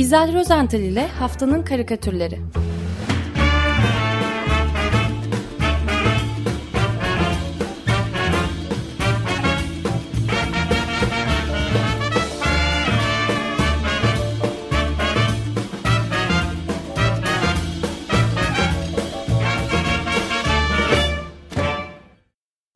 İzel 0.00 0.34
Rozental 0.34 0.80
ile 0.80 1.06
Haftanın 1.06 1.62
Karikatürleri 1.62 2.38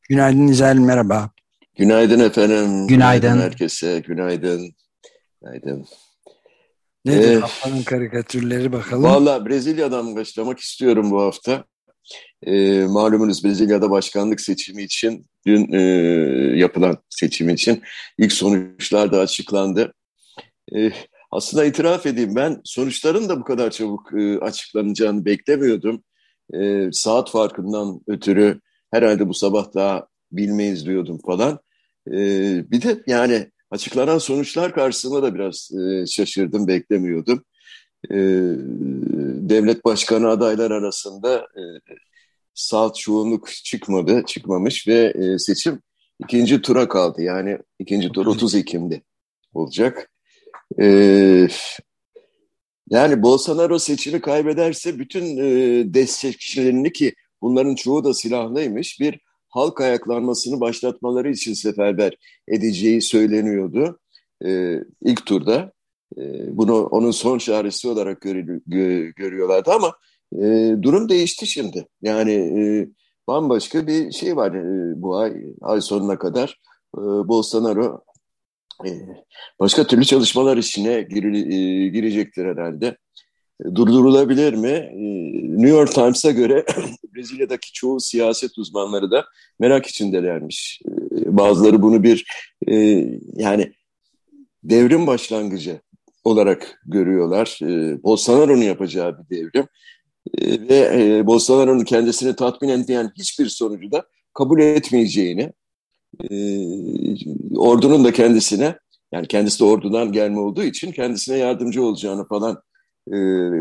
Günaydın 0.09 0.49
İzel, 0.49 0.77
merhaba. 0.77 1.31
Günaydın 1.77 2.21
efendim. 2.21 2.87
Günaydın. 2.87 3.41
herkese. 3.41 4.01
Günaydın. 4.01 4.75
Günaydın. 5.43 5.87
Nedir 7.05 7.31
ee, 7.31 7.35
haftanın 7.35 7.83
karikatürleri 7.83 8.73
bakalım? 8.73 9.05
Valla 9.05 9.47
Brezilya'dan 9.47 10.17
başlamak 10.17 10.59
istiyorum 10.59 11.11
bu 11.11 11.23
hafta. 11.23 11.65
Ee, 12.43 12.85
malumunuz 12.89 13.45
Brezilya'da 13.45 13.91
başkanlık 13.91 14.41
seçimi 14.41 14.83
için 14.83 15.27
dün 15.47 15.73
e, 15.73 15.81
yapılan 16.59 16.99
seçim 17.09 17.49
için 17.49 17.83
ilk 18.19 18.33
sonuçlar 18.33 19.13
da 19.13 19.21
açıklandı. 19.21 19.95
Ee, 20.77 20.93
aslında 21.31 21.65
itiraf 21.65 22.07
edeyim 22.07 22.37
ben 22.37 22.61
sonuçların 22.65 23.29
da 23.29 23.41
bu 23.41 23.45
kadar 23.45 23.71
çabuk 23.71 24.13
e, 24.19 24.39
açıklanacağını 24.39 25.25
beklemiyordum. 25.25 26.05
E, 26.55 26.89
saat 26.93 27.31
farkından 27.31 28.01
ötürü 28.07 28.61
herhalde 28.91 29.29
bu 29.29 29.35
sabah 29.35 29.75
daha 29.75 30.07
bilmeyiz 30.33 30.87
diyordum 30.87 31.19
falan. 31.27 31.59
E, 32.09 32.17
bir 32.71 32.83
de 32.83 33.03
yani 33.07 33.51
açıklanan 33.71 34.19
sonuçlar 34.19 34.75
karşısında 34.75 35.23
da 35.23 35.35
biraz 35.35 35.71
e, 35.73 36.07
şaşırdım, 36.07 36.67
beklemiyordum. 36.67 37.45
E, 38.11 38.17
devlet 39.49 39.85
başkanı 39.85 40.29
adaylar 40.29 40.71
arasında 40.71 41.37
e, 41.37 41.63
salt 42.55 42.97
çoğunluk 42.97 43.49
çıkmadı, 43.49 44.23
çıkmamış 44.27 44.89
ve 44.89 45.13
e, 45.15 45.39
seçim 45.39 45.83
ikinci 46.19 46.63
tura 46.63 46.89
kaldı. 46.89 47.23
Yani 47.23 47.59
ikinci 47.79 48.09
tur 48.09 48.27
30 48.27 48.55
Ekim'de 48.55 49.03
olacak. 49.55 50.11
Yani 52.91 53.23
Bolsonaro 53.23 53.79
seçimi 53.79 54.21
kaybederse 54.21 54.99
bütün 54.99 55.37
destekçilerini 55.95 56.93
ki 56.93 57.15
bunların 57.43 57.75
çoğu 57.75 58.05
da 58.05 58.15
silahlıymış 58.15 59.01
bir 59.01 59.21
halk 59.55 59.81
ayaklanmasını 59.81 60.61
başlatmaları 60.61 61.31
için 61.31 61.55
seferber 61.55 62.17
edeceği 62.49 63.03
söyleniyordu 63.03 64.01
e, 64.45 64.81
ilk 65.03 65.27
turda. 65.27 65.73
E, 66.19 66.23
bunu 66.57 66.87
onun 66.87 67.11
son 67.11 67.39
çaresi 67.39 67.89
olarak 67.89 68.21
gör, 68.21 68.37
gö, 68.67 69.11
görüyorlardı 69.17 69.71
ama 69.71 69.93
e, 70.33 70.77
durum 70.83 71.09
değişti 71.09 71.47
şimdi. 71.47 71.87
Yani 72.03 72.33
e, 72.33 72.89
bambaşka 73.29 73.87
bir 73.87 74.13
şey 74.13 74.37
var 74.37 74.55
e, 74.55 75.03
bu 75.03 75.17
ay 75.17 75.33
ay 75.63 75.81
sonuna 75.81 76.19
kadar. 76.19 76.61
E, 76.97 77.01
Bolsonaro 77.01 78.05
e, 78.87 78.91
başka 79.61 79.87
türlü 79.87 80.05
çalışmalar 80.05 80.57
içine 80.57 81.03
gir, 81.03 81.25
e, 81.25 81.89
girecektir 81.89 82.47
herhalde 82.47 82.97
durdurulabilir 83.63 84.55
mi? 84.55 84.69
Ee, 84.69 85.59
New 85.63 85.69
York 85.69 85.93
Times'a 85.93 86.31
göre 86.31 86.65
Brezilya'daki 87.15 87.73
çoğu 87.73 88.01
siyaset 88.01 88.59
uzmanları 88.59 89.11
da 89.11 89.25
merak 89.59 89.87
içindelermiş. 89.87 90.81
Ee, 90.89 91.37
bazıları 91.37 91.83
bunu 91.83 92.03
bir 92.03 92.27
e, 92.69 92.77
yani 93.35 93.73
devrim 94.63 95.07
başlangıcı 95.07 95.81
olarak 96.25 96.81
görüyorlar. 96.87 97.59
Ee, 97.63 98.03
Bolsonaro'nun 98.03 98.63
yapacağı 98.63 99.19
bir 99.19 99.37
devrim. 99.37 99.67
Ve 100.69 101.27
Bolsonaro'nun 101.27 101.85
kendisini 101.85 102.37
tatmin 102.37 102.69
etmeyen 102.69 103.13
hiçbir 103.19 103.49
sonucu 103.49 103.93
da 103.93 104.07
kabul 104.35 104.61
etmeyeceğini, 104.61 105.53
ordunun 107.57 108.05
da 108.05 108.13
kendisine 108.13 108.79
yani 109.13 109.27
kendisi 109.27 109.61
de 109.61 109.65
ordudan 109.65 110.13
gelme 110.13 110.41
olduğu 110.41 110.63
için 110.63 110.93
kendisine 110.93 111.37
yardımcı 111.37 111.85
olacağını 111.85 112.29
falan 112.29 112.63
e, 113.09 113.15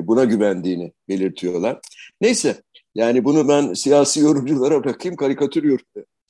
buna 0.07 0.23
güvendiğini 0.23 0.93
belirtiyorlar. 1.09 1.79
Neyse 2.21 2.61
yani 2.95 3.25
bunu 3.25 3.47
ben 3.47 3.73
siyasi 3.73 4.19
yorumculara 4.19 4.83
bırakayım 4.83 5.15
karikatür 5.15 5.81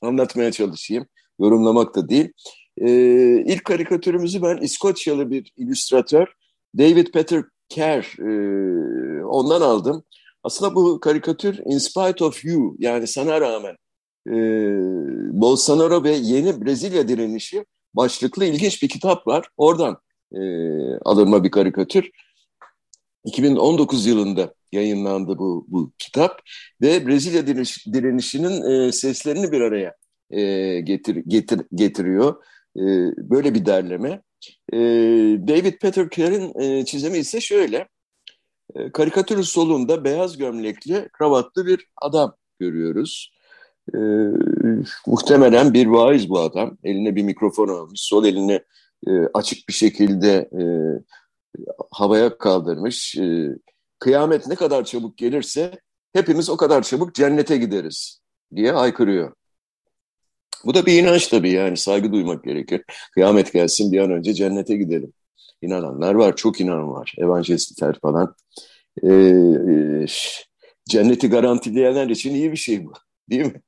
anlatmaya 0.02 0.52
çalışayım. 0.52 1.06
Yorumlamak 1.40 1.96
da 1.96 2.08
değil. 2.08 2.32
E, 2.78 2.90
ilk 3.46 3.64
karikatürümüzü 3.64 4.42
ben 4.42 4.56
İskoçyalı 4.56 5.30
bir 5.30 5.52
illüstratör 5.56 6.26
David 6.78 7.06
Peter 7.06 7.44
Kerr 7.68 8.18
e, 8.18 9.24
ondan 9.24 9.60
aldım. 9.60 10.04
Aslında 10.42 10.74
bu 10.74 11.00
karikatür 11.00 11.58
In 11.64 11.78
Spite 11.78 12.24
of 12.24 12.44
You 12.44 12.76
yani 12.78 13.06
sana 13.06 13.40
rağmen 13.40 13.76
e, 14.28 14.34
Bolsonaro 15.40 16.04
ve 16.04 16.10
yeni 16.10 16.64
Brezilya 16.64 17.08
direnişi 17.08 17.64
başlıklı 17.94 18.44
ilginç 18.44 18.82
bir 18.82 18.88
kitap 18.88 19.26
var. 19.26 19.48
Oradan 19.56 19.98
e, 20.32 20.40
alınma 21.04 21.44
bir 21.44 21.50
karikatür. 21.50 22.10
2019 23.24 24.06
yılında 24.06 24.54
yayınlandı 24.72 25.38
bu, 25.38 25.66
bu 25.68 25.92
kitap 25.98 26.40
ve 26.82 27.06
Brezilya 27.06 27.46
direniş, 27.46 27.86
direnişinin 27.86 28.62
e, 28.70 28.92
seslerini 28.92 29.52
bir 29.52 29.60
araya 29.60 29.94
e, 30.30 30.80
getir, 30.80 31.16
getir, 31.16 31.60
getiriyor. 31.74 32.34
E, 32.76 32.82
böyle 33.30 33.54
bir 33.54 33.66
derleme. 33.66 34.22
E, 34.72 34.78
David 35.48 35.78
Peter 35.78 36.10
Kerr'in 36.10 36.60
e, 36.60 36.84
çizimi 36.84 37.18
ise 37.18 37.40
şöyle. 37.40 37.88
E, 38.74 38.92
karikatürün 38.92 39.42
solunda 39.42 40.04
beyaz 40.04 40.36
gömlekli, 40.36 41.08
kravatlı 41.12 41.66
bir 41.66 41.86
adam 42.02 42.36
görüyoruz. 42.60 43.34
E, 43.94 43.98
muhtemelen 45.06 45.74
bir 45.74 45.86
vaiz 45.86 46.28
bu 46.28 46.40
adam. 46.40 46.78
Eline 46.84 47.16
bir 47.16 47.22
mikrofon 47.22 47.68
almış, 47.68 48.00
sol 48.00 48.24
elini 48.24 48.60
e, 49.06 49.10
açık 49.34 49.68
bir 49.68 49.74
şekilde 49.74 50.50
e, 50.52 50.62
havaya 51.90 52.38
kaldırmış. 52.38 53.16
E, 53.16 53.48
kıyamet 53.98 54.46
ne 54.46 54.54
kadar 54.54 54.84
çabuk 54.84 55.18
gelirse 55.18 55.80
hepimiz 56.12 56.50
o 56.50 56.56
kadar 56.56 56.82
çabuk 56.82 57.14
cennete 57.14 57.56
gideriz 57.56 58.20
diye 58.56 58.72
haykırıyor. 58.72 59.32
Bu 60.64 60.74
da 60.74 60.86
bir 60.86 61.02
inanç 61.02 61.28
tabii 61.28 61.50
yani 61.50 61.76
saygı 61.76 62.12
duymak 62.12 62.44
gerekir. 62.44 62.82
Kıyamet 63.14 63.52
gelsin 63.52 63.92
bir 63.92 63.98
an 63.98 64.10
önce 64.10 64.34
cennete 64.34 64.76
gidelim. 64.76 65.12
İnananlar 65.62 66.14
var, 66.14 66.36
çok 66.36 66.60
inan 66.60 66.92
var. 66.92 67.14
Evangelistler 67.18 67.98
falan. 68.02 68.34
Ee, 69.02 69.08
e, 69.12 70.06
cenneti 70.88 71.28
garantileyenler 71.28 72.08
için 72.08 72.34
iyi 72.34 72.52
bir 72.52 72.56
şey 72.56 72.86
bu. 72.86 72.92
Değil 73.30 73.44
mi? 73.44 73.62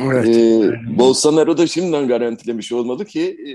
Evet. 0.00 0.26
Ee, 0.28 0.98
Bolsonaro 0.98 1.58
da 1.58 1.66
şimdiden 1.66 2.08
garantilemiş 2.08 2.72
olmalı 2.72 3.04
ki 3.04 3.22
e, 3.22 3.52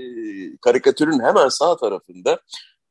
karikatürün 0.56 1.20
hemen 1.20 1.48
sağ 1.48 1.76
tarafında 1.76 2.40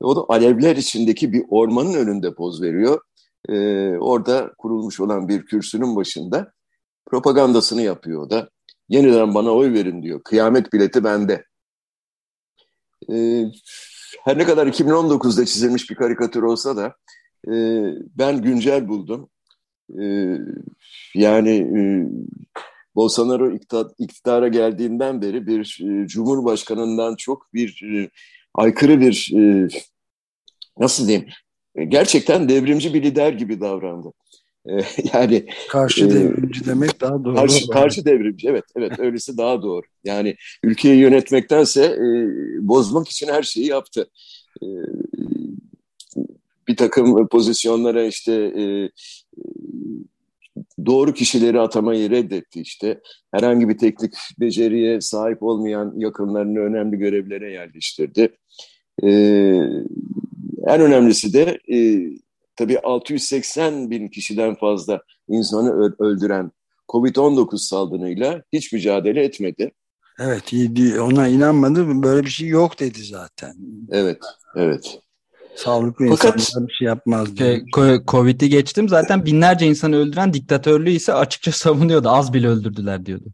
o 0.03 0.15
da 0.15 0.35
alevler 0.35 0.75
içindeki 0.75 1.33
bir 1.33 1.43
ormanın 1.49 1.93
önünde 1.93 2.33
poz 2.33 2.61
veriyor. 2.61 3.01
Ee, 3.49 3.97
orada 3.97 4.53
kurulmuş 4.57 4.99
olan 4.99 5.27
bir 5.27 5.45
kürsünün 5.45 5.95
başında 5.95 6.53
propagandasını 7.05 7.81
yapıyor 7.81 8.29
da. 8.29 8.49
Yeniden 8.89 9.33
bana 9.33 9.51
oy 9.51 9.73
verin 9.73 10.03
diyor. 10.03 10.23
Kıyamet 10.23 10.73
bileti 10.73 11.03
bende. 11.03 11.45
Ee, 13.11 13.45
her 14.23 14.37
ne 14.37 14.45
kadar 14.45 14.67
2019'da 14.67 15.45
çizilmiş 15.45 15.89
bir 15.89 15.95
karikatür 15.95 16.43
olsa 16.43 16.77
da 16.77 16.95
e, 17.47 17.53
ben 18.17 18.41
güncel 18.41 18.87
buldum. 18.87 19.29
E, 20.01 20.37
yani 21.15 21.49
e, 21.49 21.81
Bolsonaro 22.95 23.51
iktidara 23.97 24.47
geldiğinden 24.47 25.21
beri 25.21 25.47
bir 25.47 25.79
e, 25.83 26.07
cumhurbaşkanından 26.07 27.15
çok 27.15 27.53
bir 27.53 27.83
e, 27.83 28.09
aykırı 28.53 28.99
bir 28.99 29.31
e, 29.35 29.67
nasıl 30.79 31.07
diyeyim 31.07 31.27
e, 31.75 31.85
gerçekten 31.85 32.49
devrimci 32.49 32.93
bir 32.93 33.03
lider 33.03 33.33
gibi 33.33 33.61
davrandı. 33.61 34.13
E, 34.69 34.71
yani 35.13 35.45
karşı 35.69 36.05
e, 36.05 36.09
devrimci 36.09 36.65
demek 36.65 37.01
daha 37.01 37.23
doğru. 37.23 37.35
Karşı, 37.35 37.67
karşı 37.67 38.05
devrimci 38.05 38.47
evet 38.47 38.65
evet 38.75 38.99
öylesi 38.99 39.37
daha 39.37 39.61
doğru. 39.61 39.85
Yani 40.03 40.35
ülkeyi 40.63 40.99
yönetmektense 40.99 41.83
e, 41.85 42.07
bozmak 42.67 43.07
için 43.07 43.27
her 43.27 43.43
şeyi 43.43 43.67
yaptı. 43.67 44.09
E, 44.61 44.67
bir 46.67 46.77
takım 46.77 47.27
pozisyonlara 47.27 48.05
işte 48.05 48.33
e, 48.33 48.89
doğru 50.85 51.13
kişileri 51.13 51.59
atamayı 51.59 52.09
reddetti 52.09 52.61
işte. 52.61 53.01
Herhangi 53.31 53.69
bir 53.69 53.77
teknik 53.77 54.13
beceriye 54.39 55.01
sahip 55.01 55.43
olmayan 55.43 55.93
yakınlarını 55.97 56.59
önemli 56.59 56.97
görevlere 56.97 57.51
yerleştirdi. 57.51 58.37
Ee, 59.03 59.61
en 60.67 60.81
önemlisi 60.81 61.33
de 61.33 61.59
e, 61.73 61.77
tabii 62.55 62.79
680 62.79 63.91
bin 63.91 64.07
kişiden 64.07 64.55
fazla 64.55 65.01
insanı 65.27 65.95
öldüren 65.99 66.51
Covid-19 66.89 67.57
salgınıyla 67.57 68.43
hiç 68.53 68.73
mücadele 68.73 69.23
etmedi. 69.23 69.71
Evet, 70.19 70.53
ona 70.99 71.27
inanmadı. 71.27 72.03
Böyle 72.03 72.25
bir 72.25 72.29
şey 72.29 72.47
yok 72.47 72.79
dedi 72.79 73.03
zaten. 73.03 73.55
Evet, 73.91 74.19
evet. 74.55 74.99
Sağlıklı 75.55 76.07
Fakat, 76.09 76.39
insanlar 76.39 76.67
bir 76.67 76.73
şey 76.73 76.85
yapmaz 76.85 77.37
diye. 77.37 77.63
Şey, 77.75 77.99
Covid'i 78.07 78.49
geçtim 78.49 78.89
zaten 78.89 79.25
binlerce 79.25 79.65
insanı 79.65 79.95
öldüren 79.95 80.33
diktatörlüğü 80.33 80.91
ise 80.91 81.13
açıkça 81.13 81.51
savunuyordu. 81.51 82.09
Az 82.09 82.33
bile 82.33 82.47
öldürdüler 82.47 83.05
diyordu. 83.05 83.25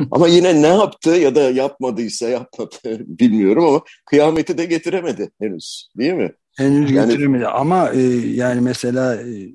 ama 0.10 0.28
yine 0.28 0.62
ne 0.62 0.66
yaptı 0.66 1.10
ya 1.10 1.34
da 1.34 1.40
yapmadıysa 1.40 2.28
yapmadı 2.28 2.76
bilmiyorum 3.06 3.64
ama 3.64 3.82
kıyameti 4.06 4.58
de 4.58 4.64
getiremedi 4.64 5.30
henüz 5.40 5.88
değil 5.98 6.12
mi? 6.12 6.32
Henüz 6.56 6.90
yani, 6.90 7.10
getiremedi 7.10 7.46
ama 7.46 7.90
e, 7.90 8.00
yani 8.16 8.60
mesela 8.60 9.16
e, 9.16 9.48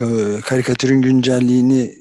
e, 0.00 0.40
karikatürün 0.44 1.02
güncelliğini 1.02 1.94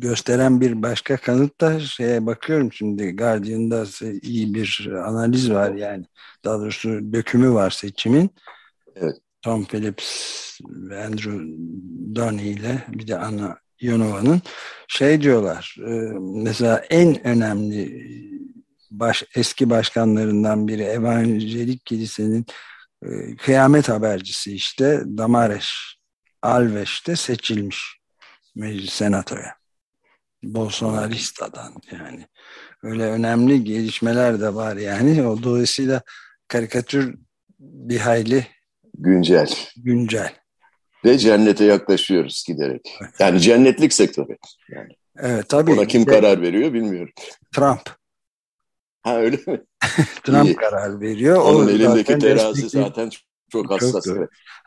gösteren 0.00 0.60
bir 0.60 0.82
başka 0.82 1.16
kanıt 1.16 1.60
da 1.60 1.80
şeye 1.80 2.26
bakıyorum 2.26 2.72
şimdi 2.72 3.16
Guardian'da 3.16 3.84
iyi 4.22 4.54
bir 4.54 4.88
analiz 5.04 5.50
var 5.50 5.74
yani 5.74 6.04
daha 6.44 6.58
doğrusu 6.58 7.12
dökümü 7.12 7.52
var 7.52 7.70
seçimin. 7.70 8.30
Evet. 8.96 9.16
Tom 9.42 9.64
Phillips 9.64 10.60
ve 10.68 11.04
Andrew 11.04 11.40
Donny 12.14 12.50
ile 12.50 12.84
bir 12.88 13.06
de 13.06 13.18
Anna 13.18 13.58
Yonova'nın 13.80 14.42
şey 14.88 15.22
diyorlar 15.22 15.76
e, 15.86 15.90
mesela 16.44 16.78
en 16.90 17.26
önemli 17.26 18.08
baş, 18.90 19.24
eski 19.34 19.70
başkanlarından 19.70 20.68
biri 20.68 20.82
Evangelik 20.82 21.86
Kilisenin 21.86 22.46
e, 23.02 23.36
kıyamet 23.36 23.88
habercisi 23.88 24.54
işte 24.54 25.02
Damares 25.04 25.68
Alves 26.42 27.06
de 27.06 27.16
seçilmiş 27.16 27.98
meclis 28.54 28.92
senatoya. 28.92 29.54
Bolsonaristadan 30.42 31.74
yani. 31.92 32.26
Öyle 32.82 33.04
önemli 33.04 33.64
gelişmeler 33.64 34.40
de 34.40 34.54
var 34.54 34.76
yani. 34.76 35.26
O 35.26 35.42
dolayısıyla 35.42 36.02
karikatür 36.48 37.14
bir 37.58 37.98
hayli 37.98 38.46
güncel. 38.94 39.54
Güncel. 39.76 40.32
Ve 41.04 41.18
cennete 41.18 41.64
yaklaşıyoruz 41.64 42.44
giderek. 42.46 42.98
Yani 43.18 43.40
cennetlik 43.40 43.92
sektörü. 43.92 44.36
Yani. 44.68 44.92
Evet 45.18 45.48
tabii. 45.48 45.72
Ona 45.72 45.86
kim 45.86 46.06
de, 46.06 46.10
karar 46.10 46.42
veriyor 46.42 46.72
bilmiyorum. 46.72 47.12
Trump. 47.54 47.80
Ha 49.08 49.20
öyle 49.20 49.36
mi? 49.46 49.60
Trump 50.24 50.46
İyi. 50.46 50.56
karar 50.56 51.00
veriyor. 51.00 51.42
Onun 51.42 51.66
o 51.66 51.70
elindeki 51.70 52.18
terazi 52.18 52.62
destekli... 52.62 52.84
zaten 52.84 53.10
çok 53.52 53.70
hassas. 53.70 54.04
Çok, 54.04 54.16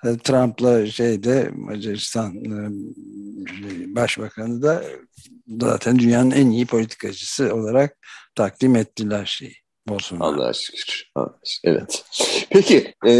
evet. 0.03 0.23
Trump'la 0.23 0.85
şeyde 0.85 1.51
Macaristan 1.53 2.35
e, 2.35 2.69
Başbakanı 3.95 4.61
da 4.61 4.83
zaten 5.47 5.99
dünyanın 5.99 6.31
en 6.31 6.49
iyi 6.49 6.65
politikacısı 6.65 7.55
olarak 7.55 7.97
takdim 8.35 8.75
ettiler 8.75 9.25
şeyi. 9.25 9.55
Bolsonaro. 9.87 10.25
Allah'a 10.25 10.53
şükür. 10.53 11.11
Evet. 11.63 12.03
Peki 12.49 12.93
e, 13.07 13.11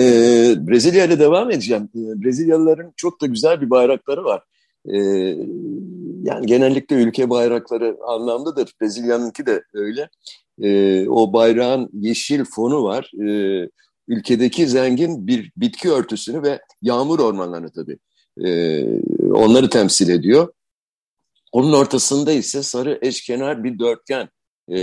Brezilya 0.67 1.05
ile 1.05 1.19
devam 1.19 1.51
edeceğim. 1.51 1.89
E, 1.95 2.23
Brezilyalıların 2.23 2.93
çok 2.97 3.21
da 3.21 3.25
güzel 3.25 3.61
bir 3.61 3.69
bayrakları 3.69 4.23
var. 4.23 4.43
E, 4.85 4.97
yani 6.23 6.45
genellikle 6.45 6.95
ülke 6.95 7.29
bayrakları 7.29 7.97
anlamlıdır. 8.07 8.73
Brezilya'nınki 8.81 9.45
de 9.45 9.63
öyle. 9.73 10.09
E, 10.61 11.09
o 11.09 11.33
bayrağın 11.33 11.89
yeşil 11.93 12.43
fonu 12.43 12.83
var. 12.83 13.11
E, 13.27 13.67
ülkedeki 14.07 14.67
zengin 14.67 15.27
bir 15.27 15.51
bitki 15.57 15.91
örtüsünü 15.91 16.43
ve 16.43 16.59
yağmur 16.81 17.19
ormanlarını 17.19 17.71
tabii 17.71 17.97
e, 18.45 18.83
onları 19.33 19.69
temsil 19.69 20.09
ediyor. 20.09 20.53
Onun 21.51 21.73
ortasında 21.73 22.31
ise 22.31 22.63
sarı 22.63 22.99
eşkenar 23.01 23.63
bir 23.63 23.79
dörtgen 23.79 24.29
e, 24.69 24.79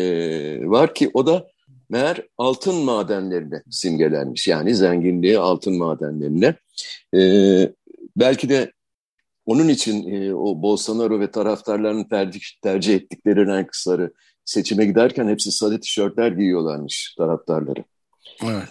var 0.70 0.94
ki 0.94 1.10
o 1.14 1.26
da 1.26 1.48
meğer 1.90 2.26
altın 2.38 2.75
madenlerine 2.75 3.62
simgelenmiş. 3.70 4.48
Yani 4.48 4.75
zenginliği 4.75 5.38
altın 5.38 5.78
madenlerine. 5.78 6.54
E, 7.16 7.20
belki 8.16 8.48
de 8.48 8.72
onun 9.46 9.69
için 9.69 10.12
e, 10.12 10.34
o 10.34 10.62
Bolsonaro 10.62 11.20
ve 11.20 11.30
taraftarlarının 11.30 12.04
tercih, 12.04 12.40
tercih 12.62 12.94
ettikleri 12.94 13.46
renk 13.46 13.76
sarı. 13.76 14.12
Seçime 14.49 14.85
giderken 14.85 15.29
hepsi 15.29 15.53
sarı 15.53 15.81
tişörtler 15.81 16.33
giyiyorlarmış 16.33 17.15
taraftarları. 17.19 17.85
Evet. 18.45 18.69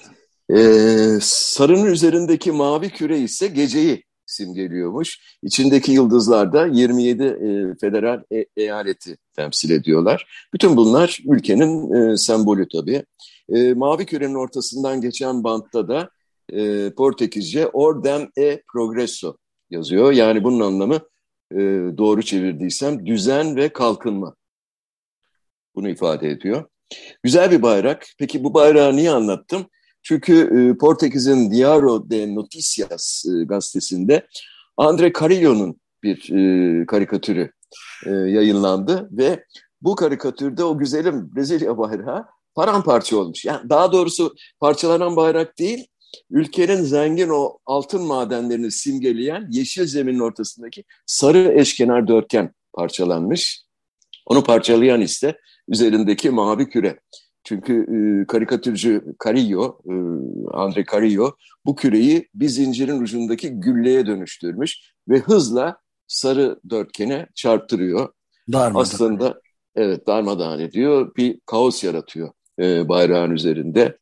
Ee, 0.50 1.20
sarının 1.22 1.86
üzerindeki 1.86 2.52
mavi 2.52 2.90
küre 2.90 3.20
ise 3.20 3.48
geceyi 3.48 4.04
simgeliyormuş. 4.26 5.20
İçindeki 5.44 5.92
yıldızlar 5.92 6.54
da 6.54 6.66
27 6.66 7.24
e, 7.24 7.76
federal 7.82 8.24
e 8.32 8.46
eyaleti 8.58 9.18
temsil 9.36 9.70
ediyorlar. 9.70 10.48
Bütün 10.54 10.78
bunlar 10.78 11.20
ülkenin 11.26 11.94
e, 11.94 12.18
sembolü 12.18 12.68
tabii. 12.70 13.04
E, 13.50 13.74
mavi 13.74 14.06
kürenin 14.06 14.36
ortasından 14.36 15.02
geçen 15.02 15.44
bantta 15.44 15.88
da 15.88 16.10
e, 16.54 16.90
Portekizce 16.90 17.68
Ordem 17.68 18.30
e 18.38 18.62
Progresso 18.74 19.38
yazıyor. 19.70 20.12
Yani 20.12 20.44
bunun 20.44 20.60
anlamı 20.60 21.00
e, 21.52 21.58
doğru 21.98 22.22
çevirdiysem 22.22 23.06
düzen 23.06 23.56
ve 23.56 23.70
kalkınma. 23.70 24.36
Bunu 25.78 25.90
ifade 25.90 26.30
ediyor. 26.30 26.66
Güzel 27.24 27.52
bir 27.52 27.62
bayrak. 27.62 28.06
Peki 28.20 28.44
bu 28.44 28.54
bayrağı 28.54 28.96
niye 28.96 29.12
anlattım? 29.12 29.66
Çünkü 30.04 30.34
e, 30.36 30.78
Portekiz'in 30.78 31.52
Diário 31.52 32.10
de 32.10 32.36
Noticias 32.36 33.26
e, 33.26 33.44
gazetesinde 33.44 34.28
Andre 34.78 35.14
Carrillo'nun 35.20 35.80
bir 36.04 36.32
e, 36.32 36.86
karikatürü 36.86 37.52
e, 38.06 38.10
yayınlandı 38.10 39.10
ve 39.12 39.44
bu 39.82 39.96
karikatürde 39.96 40.64
o 40.64 40.78
güzelim 40.78 41.36
Brezilya 41.36 41.78
bayrağı 41.78 42.26
paramparça 42.56 43.18
olmuş. 43.18 43.46
Yani 43.46 43.70
daha 43.70 43.92
doğrusu 43.92 44.36
parçalanan 44.60 45.16
bayrak 45.16 45.60
değil, 45.60 45.88
ülkenin 46.30 46.82
zengin 46.82 47.30
o 47.30 47.58
altın 47.66 48.02
madenlerini 48.02 48.72
simgeleyen 48.72 49.48
yeşil 49.52 49.86
zeminin 49.86 50.20
ortasındaki 50.20 50.84
sarı 51.06 51.54
eşkenar 51.60 52.08
dörtgen 52.08 52.54
parçalanmış. 52.74 53.62
Onu 54.26 54.44
parçalayan 54.44 55.02
ise 55.02 55.38
üzerindeki 55.68 56.30
mavi 56.30 56.69
küre. 56.69 57.00
Çünkü 57.44 57.74
e, 57.74 58.28
karikatürcü 58.28 59.16
Carillo, 59.25 59.80
e, 59.86 59.94
Andre 60.58 60.86
Carillo 60.92 61.36
bu 61.66 61.75
küreyi 61.75 62.30
bir 62.34 62.48
zincirin 62.48 63.02
ucundaki 63.02 63.50
gülleye 63.50 64.06
dönüştürmüş 64.06 64.94
ve 65.10 65.19
hızla 65.19 65.78
sarı 66.08 66.60
dörtgene 66.69 67.28
çarptırıyor. 67.36 68.14
Darmadan. 68.54 68.81
Aslında 68.81 69.42
evet 69.75 70.08
darmadağın 70.08 70.60
ediyor, 70.60 71.16
bir 71.18 71.40
kaos 71.46 71.84
yaratıyor 71.84 72.31
e, 72.60 72.90
bayrağın 72.90 73.31
üzerinde. 73.31 73.98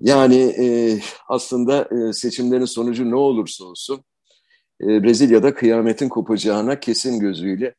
Yani 0.00 0.36
e, 0.36 0.98
aslında 1.28 1.82
e, 1.82 2.12
seçimlerin 2.12 2.64
sonucu 2.64 3.10
ne 3.10 3.16
olursa 3.16 3.64
olsun 3.64 4.04
e, 4.82 5.02
Brezilya'da 5.02 5.54
kıyametin 5.54 6.08
kopacağına 6.08 6.80
kesin 6.80 7.20
gözüyle 7.20 7.74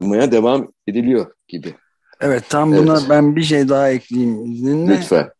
bakılmaya 0.00 0.32
devam 0.32 0.68
ediliyor 0.86 1.32
gibi. 1.48 1.74
Evet 2.20 2.44
tam 2.48 2.72
buna 2.72 2.92
evet. 2.92 3.06
ben 3.10 3.36
bir 3.36 3.42
şey 3.42 3.68
daha 3.68 3.90
ekleyeyim 3.90 4.52
izninle. 4.52 4.96
Lütfen. 4.96 5.30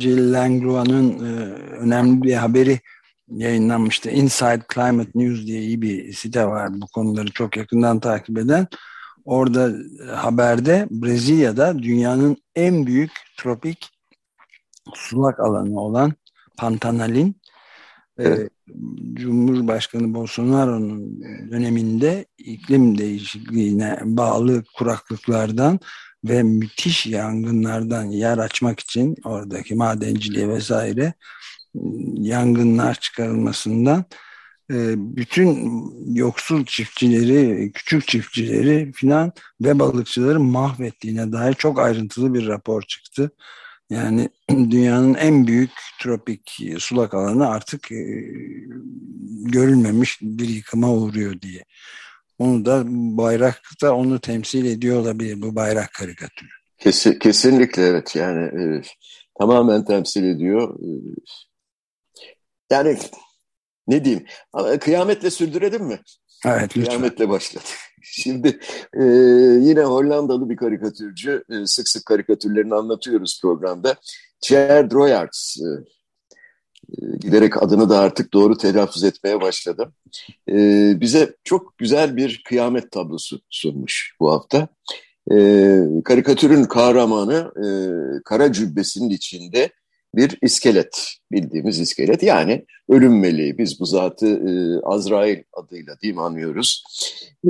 Jill 0.00 0.32
Langlois'ın 0.32 1.26
e, 1.26 1.52
önemli 1.54 2.22
bir 2.22 2.34
haberi 2.34 2.80
yayınlanmıştı. 3.28 4.10
Inside 4.10 4.62
Climate 4.74 5.10
News 5.14 5.46
diye 5.46 5.60
iyi 5.60 5.82
bir 5.82 6.12
site 6.12 6.46
var 6.46 6.80
bu 6.80 6.86
konuları 6.86 7.30
çok 7.30 7.56
yakından 7.56 8.00
takip 8.00 8.38
eden. 8.38 8.66
Orada 9.24 9.70
e, 9.70 10.10
haberde 10.10 10.86
Brezilya'da 10.90 11.78
dünyanın 11.78 12.36
en 12.56 12.86
büyük 12.86 13.10
tropik 13.36 13.90
sulak 14.94 15.40
alanı 15.40 15.80
olan 15.80 16.12
Pantanal'in 16.56 17.37
evet. 18.18 18.50
Cumhurbaşkanı 19.14 20.14
Bolsonaro'nun 20.14 21.22
döneminde 21.50 22.26
iklim 22.38 22.98
değişikliğine 22.98 23.98
bağlı 24.04 24.64
kuraklıklardan 24.76 25.80
ve 26.24 26.42
müthiş 26.42 27.06
yangınlardan 27.06 28.04
yer 28.04 28.38
açmak 28.38 28.80
için 28.80 29.16
oradaki 29.24 29.74
madenciliğe 29.74 30.48
vesaire 30.48 31.14
yangınlar 32.14 32.94
çıkarılmasından 32.94 34.04
e, 34.70 34.94
bütün 35.16 35.82
yoksul 36.14 36.64
çiftçileri, 36.64 37.72
küçük 37.72 38.08
çiftçileri 38.08 38.92
filan 38.92 39.32
ve 39.60 39.78
balıkçıları 39.78 40.40
mahvettiğine 40.40 41.32
dair 41.32 41.54
çok 41.54 41.78
ayrıntılı 41.78 42.34
bir 42.34 42.46
rapor 42.46 42.82
çıktı. 42.82 43.30
Yani 43.90 44.28
dünyanın 44.50 45.14
en 45.14 45.46
büyük 45.46 45.70
tropik 46.00 46.60
sulak 46.78 47.14
alanı 47.14 47.48
artık 47.48 47.92
e, 47.92 48.04
görülmemiş 49.44 50.18
bir 50.22 50.48
yıkıma 50.48 50.92
uğruyor 50.92 51.40
diye. 51.40 51.64
Onu 52.38 52.64
da 52.64 52.82
bayrakta 53.16 53.94
onu 53.94 54.20
temsil 54.20 54.64
ediyor 54.64 55.00
olabilir 55.00 55.42
bu 55.42 55.54
bayrak 55.54 55.92
karikatürü. 55.92 56.48
Kesin, 56.78 57.18
kesinlikle 57.18 57.82
evet 57.82 58.16
yani 58.16 58.44
e, 58.44 58.82
tamamen 59.38 59.84
temsil 59.84 60.24
ediyor. 60.24 60.78
E, 60.80 60.88
yani 62.70 62.98
ne 63.88 64.04
diyeyim 64.04 64.26
kıyametle 64.80 65.30
sürdürelim 65.30 65.84
mi? 65.84 66.00
Evet. 66.46 66.72
Kıyametle 66.72 67.28
başladı. 67.28 67.64
Şimdi 68.02 68.60
e, 68.94 69.04
yine 69.60 69.82
Hollandalı 69.82 70.50
bir 70.50 70.56
karikatürcü, 70.56 71.44
e, 71.50 71.66
sık 71.66 71.88
sık 71.88 72.06
karikatürlerini 72.06 72.74
anlatıyoruz 72.74 73.40
programda. 73.42 73.96
Thierry 74.40 74.90
Droyards, 74.90 75.56
e, 75.60 75.68
e, 76.88 77.16
giderek 77.20 77.62
adını 77.62 77.90
da 77.90 77.98
artık 77.98 78.32
doğru 78.32 78.56
telaffuz 78.56 79.04
etmeye 79.04 79.40
başladım. 79.40 79.94
E, 80.48 80.92
bize 81.00 81.36
çok 81.44 81.78
güzel 81.78 82.16
bir 82.16 82.42
kıyamet 82.48 82.90
tablosu 82.90 83.40
sunmuş 83.50 84.14
bu 84.20 84.32
hafta. 84.32 84.68
E, 85.32 85.36
karikatürün 86.04 86.64
kahramanı 86.64 87.52
e, 87.56 87.68
kara 88.24 88.52
cübbesinin 88.52 89.10
içinde 89.10 89.70
bir 90.14 90.38
iskelet, 90.42 91.14
bildiğimiz 91.32 91.80
iskelet. 91.80 92.22
Yani 92.22 92.66
ölüm 92.88 93.20
meleği. 93.20 93.58
Biz 93.58 93.80
bu 93.80 93.86
zatı 93.86 94.26
e, 94.26 94.80
Azrail 94.82 95.42
adıyla 95.52 96.00
değil 96.00 96.14
mi 96.14 96.22
anlıyoruz? 96.22 96.84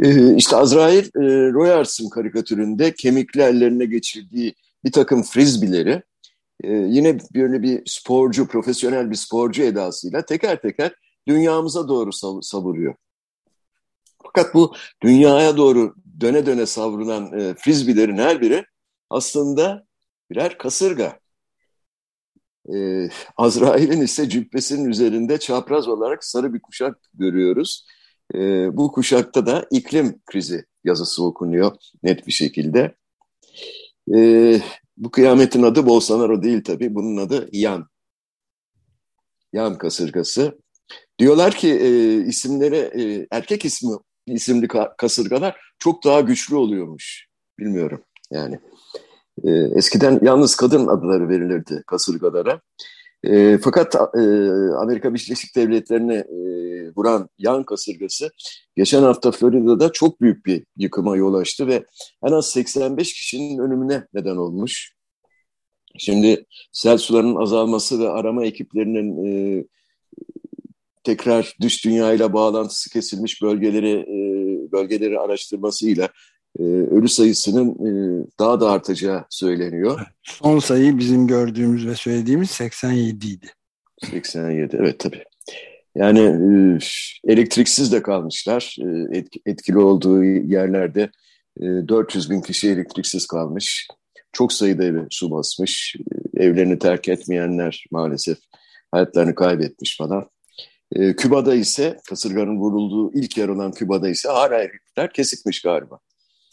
E, 0.02 0.34
işte 0.36 0.56
Azrail, 0.56 1.04
e, 1.04 1.52
Royars'ın 1.52 2.08
karikatüründe 2.08 2.94
kemikli 2.94 3.40
ellerine 3.42 3.84
geçirdiği 3.84 4.54
bir 4.84 4.92
takım 4.92 5.22
frizbileri 5.22 6.02
e, 6.64 6.72
yine 6.72 7.18
böyle 7.34 7.62
bir 7.62 7.82
sporcu, 7.86 8.46
profesyonel 8.46 9.10
bir 9.10 9.16
sporcu 9.16 9.62
edasıyla 9.62 10.22
teker 10.22 10.60
teker 10.60 10.94
dünyamıza 11.28 11.88
doğru 11.88 12.12
sav 12.12 12.40
savuruyor. 12.40 12.94
Fakat 14.22 14.54
bu 14.54 14.74
dünyaya 15.02 15.56
doğru 15.56 15.94
döne 16.20 16.46
döne 16.46 16.66
savrulan 16.66 17.40
e, 17.40 17.54
frizbilerin 17.54 18.18
her 18.18 18.40
biri 18.40 18.64
aslında 19.10 19.84
birer 20.30 20.58
kasırga. 20.58 21.18
E, 22.74 23.08
Azrail'in 23.36 24.00
ise 24.00 24.28
cübbesinin 24.28 24.90
üzerinde 24.90 25.38
çapraz 25.38 25.88
olarak 25.88 26.24
sarı 26.24 26.54
bir 26.54 26.60
kuşak 26.60 26.98
görüyoruz. 27.14 27.86
E, 28.34 28.38
bu 28.76 28.92
kuşakta 28.92 29.46
da 29.46 29.66
iklim 29.70 30.20
krizi 30.26 30.64
yazısı 30.84 31.24
okunuyor 31.24 31.72
net 32.02 32.26
bir 32.26 32.32
şekilde. 32.32 32.94
E, 34.16 34.60
bu 34.96 35.10
kıyametin 35.10 35.62
adı 35.62 35.86
Bolsonaro 35.86 36.42
değil 36.42 36.64
tabii. 36.64 36.94
Bunun 36.94 37.16
adı 37.16 37.48
Yan. 37.52 37.88
Yan 39.52 39.78
kasırgası. 39.78 40.58
Diyorlar 41.18 41.54
ki 41.54 41.68
e, 41.68 42.14
isimleri 42.16 42.76
e, 42.76 43.26
erkek 43.30 43.64
ismi 43.64 43.90
isimli 44.26 44.68
kasırgalar 44.98 45.60
çok 45.78 46.04
daha 46.04 46.20
güçlü 46.20 46.56
oluyormuş. 46.56 47.28
Bilmiyorum 47.58 48.02
yani. 48.30 48.58
E, 49.44 49.50
eskiden 49.50 50.18
yalnız 50.22 50.56
kadın 50.56 50.86
adları 50.86 51.28
verilirdi 51.28 51.82
kasırgalara. 51.86 52.60
E, 53.24 53.58
fakat 53.58 53.94
e, 53.94 53.98
Amerika 54.76 55.14
Birleşik 55.14 55.56
Devletleri'ne 55.56 56.14
e, 56.14 56.38
vuran 56.96 57.28
yan 57.38 57.62
kasırgası 57.62 58.30
geçen 58.76 59.02
hafta 59.02 59.32
Florida'da 59.32 59.92
çok 59.92 60.20
büyük 60.20 60.46
bir 60.46 60.64
yıkıma 60.76 61.16
yol 61.16 61.34
açtı 61.34 61.66
ve 61.66 61.84
en 62.26 62.32
az 62.32 62.50
85 62.50 63.12
kişinin 63.12 63.58
ölümüne 63.58 64.06
neden 64.14 64.36
olmuş. 64.36 64.92
Şimdi 65.98 66.46
sel 66.72 66.98
sularının 66.98 67.36
azalması 67.36 68.00
ve 68.00 68.08
arama 68.08 68.44
ekiplerinin 68.44 69.24
e, 69.24 69.64
tekrar 71.04 71.56
dış 71.60 71.84
dünyayla 71.84 72.32
bağlantısı 72.32 72.90
kesilmiş 72.90 73.42
bölgeleri 73.42 73.92
e, 73.92 74.18
bölgeleri 74.72 75.18
araştırmasıyla 75.18 76.08
e, 76.58 76.62
ölü 76.62 77.08
sayısının 77.08 77.70
e, 77.70 78.24
daha 78.38 78.60
da 78.60 78.70
artacağı 78.70 79.24
söyleniyor. 79.30 80.00
Son 80.22 80.58
sayı 80.58 80.98
bizim 80.98 81.26
gördüğümüz 81.26 81.86
ve 81.86 81.94
söylediğimiz 81.94 82.50
87 82.50 83.26
idi. 83.26 83.46
87 84.10 84.76
evet 84.80 84.98
tabii. 84.98 85.24
Yani 85.94 86.20
e, 86.20 86.78
elektriksiz 87.32 87.92
de 87.92 88.02
kalmışlar. 88.02 88.76
E, 89.12 89.24
etkili 89.46 89.78
olduğu 89.78 90.24
yerlerde 90.24 91.10
e, 91.60 91.64
400 91.88 92.30
bin 92.30 92.40
kişi 92.40 92.70
elektriksiz 92.70 93.26
kalmış. 93.26 93.88
Çok 94.32 94.52
sayıda 94.52 94.84
evi 94.84 95.00
su 95.10 95.30
basmış. 95.30 95.96
E, 96.36 96.44
evlerini 96.44 96.78
terk 96.78 97.08
etmeyenler 97.08 97.84
maalesef 97.90 98.38
hayatlarını 98.90 99.34
kaybetmiş 99.34 99.96
falan. 99.96 100.30
E, 100.92 101.16
Küba'da 101.16 101.54
ise 101.54 101.98
kasırganın 102.08 102.56
vurulduğu 102.56 103.12
ilk 103.14 103.36
yer 103.38 103.48
olan 103.48 103.72
Küba'da 103.72 104.08
ise 104.08 104.28
hala 104.28 104.58
elektrikler 104.58 105.12
kesikmiş 105.12 105.62
galiba. 105.62 105.98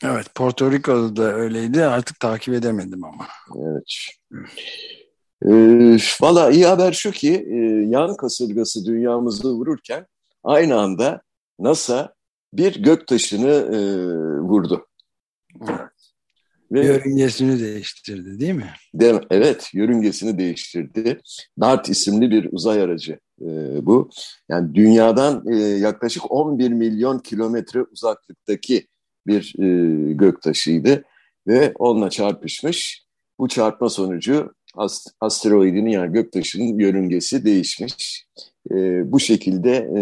Evet, 0.03 0.35
Porto 0.35 0.71
Rico'da 0.71 1.15
da 1.15 1.33
öyleydi. 1.33 1.85
Artık 1.85 2.19
takip 2.19 2.53
edemedim 2.53 3.03
ama. 3.03 3.27
Evet. 3.55 3.93
E, 5.45 5.51
Valla 6.21 6.51
iyi 6.51 6.65
haber 6.65 6.93
şu 6.93 7.11
ki 7.11 7.47
e, 7.49 7.55
yan 7.89 8.17
kasırgası 8.17 8.85
dünyamızı 8.85 9.49
vururken 9.49 10.05
aynı 10.43 10.79
anda 10.79 11.21
NASA 11.59 12.13
bir 12.53 12.83
göktaşını 12.83 13.49
e, 13.49 13.79
vurdu. 14.39 14.87
Evet. 15.69 15.79
Ve, 16.71 16.85
yörüngesini 16.85 17.59
değiştirdi 17.59 18.39
değil 18.39 18.53
mi? 18.53 18.69
De, 18.93 19.21
evet, 19.31 19.69
yörüngesini 19.73 20.37
değiştirdi. 20.37 21.21
DART 21.59 21.89
isimli 21.89 22.31
bir 22.31 22.49
uzay 22.51 22.81
aracı 22.81 23.19
e, 23.41 23.45
bu. 23.85 24.09
Yani 24.49 24.75
dünyadan 24.75 25.43
e, 25.47 25.55
yaklaşık 25.57 26.31
11 26.31 26.69
milyon 26.69 27.19
kilometre 27.19 27.83
uzaklıktaki 27.83 28.87
bir 29.27 29.55
e, 29.59 30.13
göktaşıydı 30.13 31.03
ve 31.47 31.73
onunla 31.79 32.09
çarpışmış. 32.09 33.05
Bu 33.39 33.47
çarpma 33.47 33.89
sonucu 33.89 34.53
ast 34.75 35.07
asteroidinin 35.21 35.89
yani 35.89 36.13
göktaşının 36.13 36.79
yörüngesi 36.79 37.45
değişmiş. 37.45 38.25
E, 38.71 38.75
bu 39.11 39.19
şekilde 39.19 39.71
e, 39.97 40.01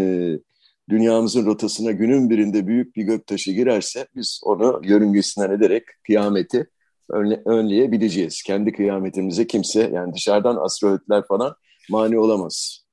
dünyamızın 0.90 1.46
rotasına 1.46 1.92
günün 1.92 2.30
birinde 2.30 2.68
büyük 2.68 2.96
bir 2.96 3.04
göktaşı 3.04 3.52
girerse 3.52 4.08
biz 4.16 4.42
onu 4.44 4.82
yörüngesinden 4.84 5.52
ederek 5.52 5.84
kıyameti 6.06 6.70
önle 7.10 7.42
önleyebileceğiz. 7.46 8.44
Kendi 8.44 8.72
kıyametimize 8.72 9.48
kimse 9.48 9.90
yani 9.94 10.14
dışarıdan 10.14 10.56
asteroidler 10.56 11.24
falan 11.28 11.56
mani 11.90 12.20
olamaz. 12.20 12.86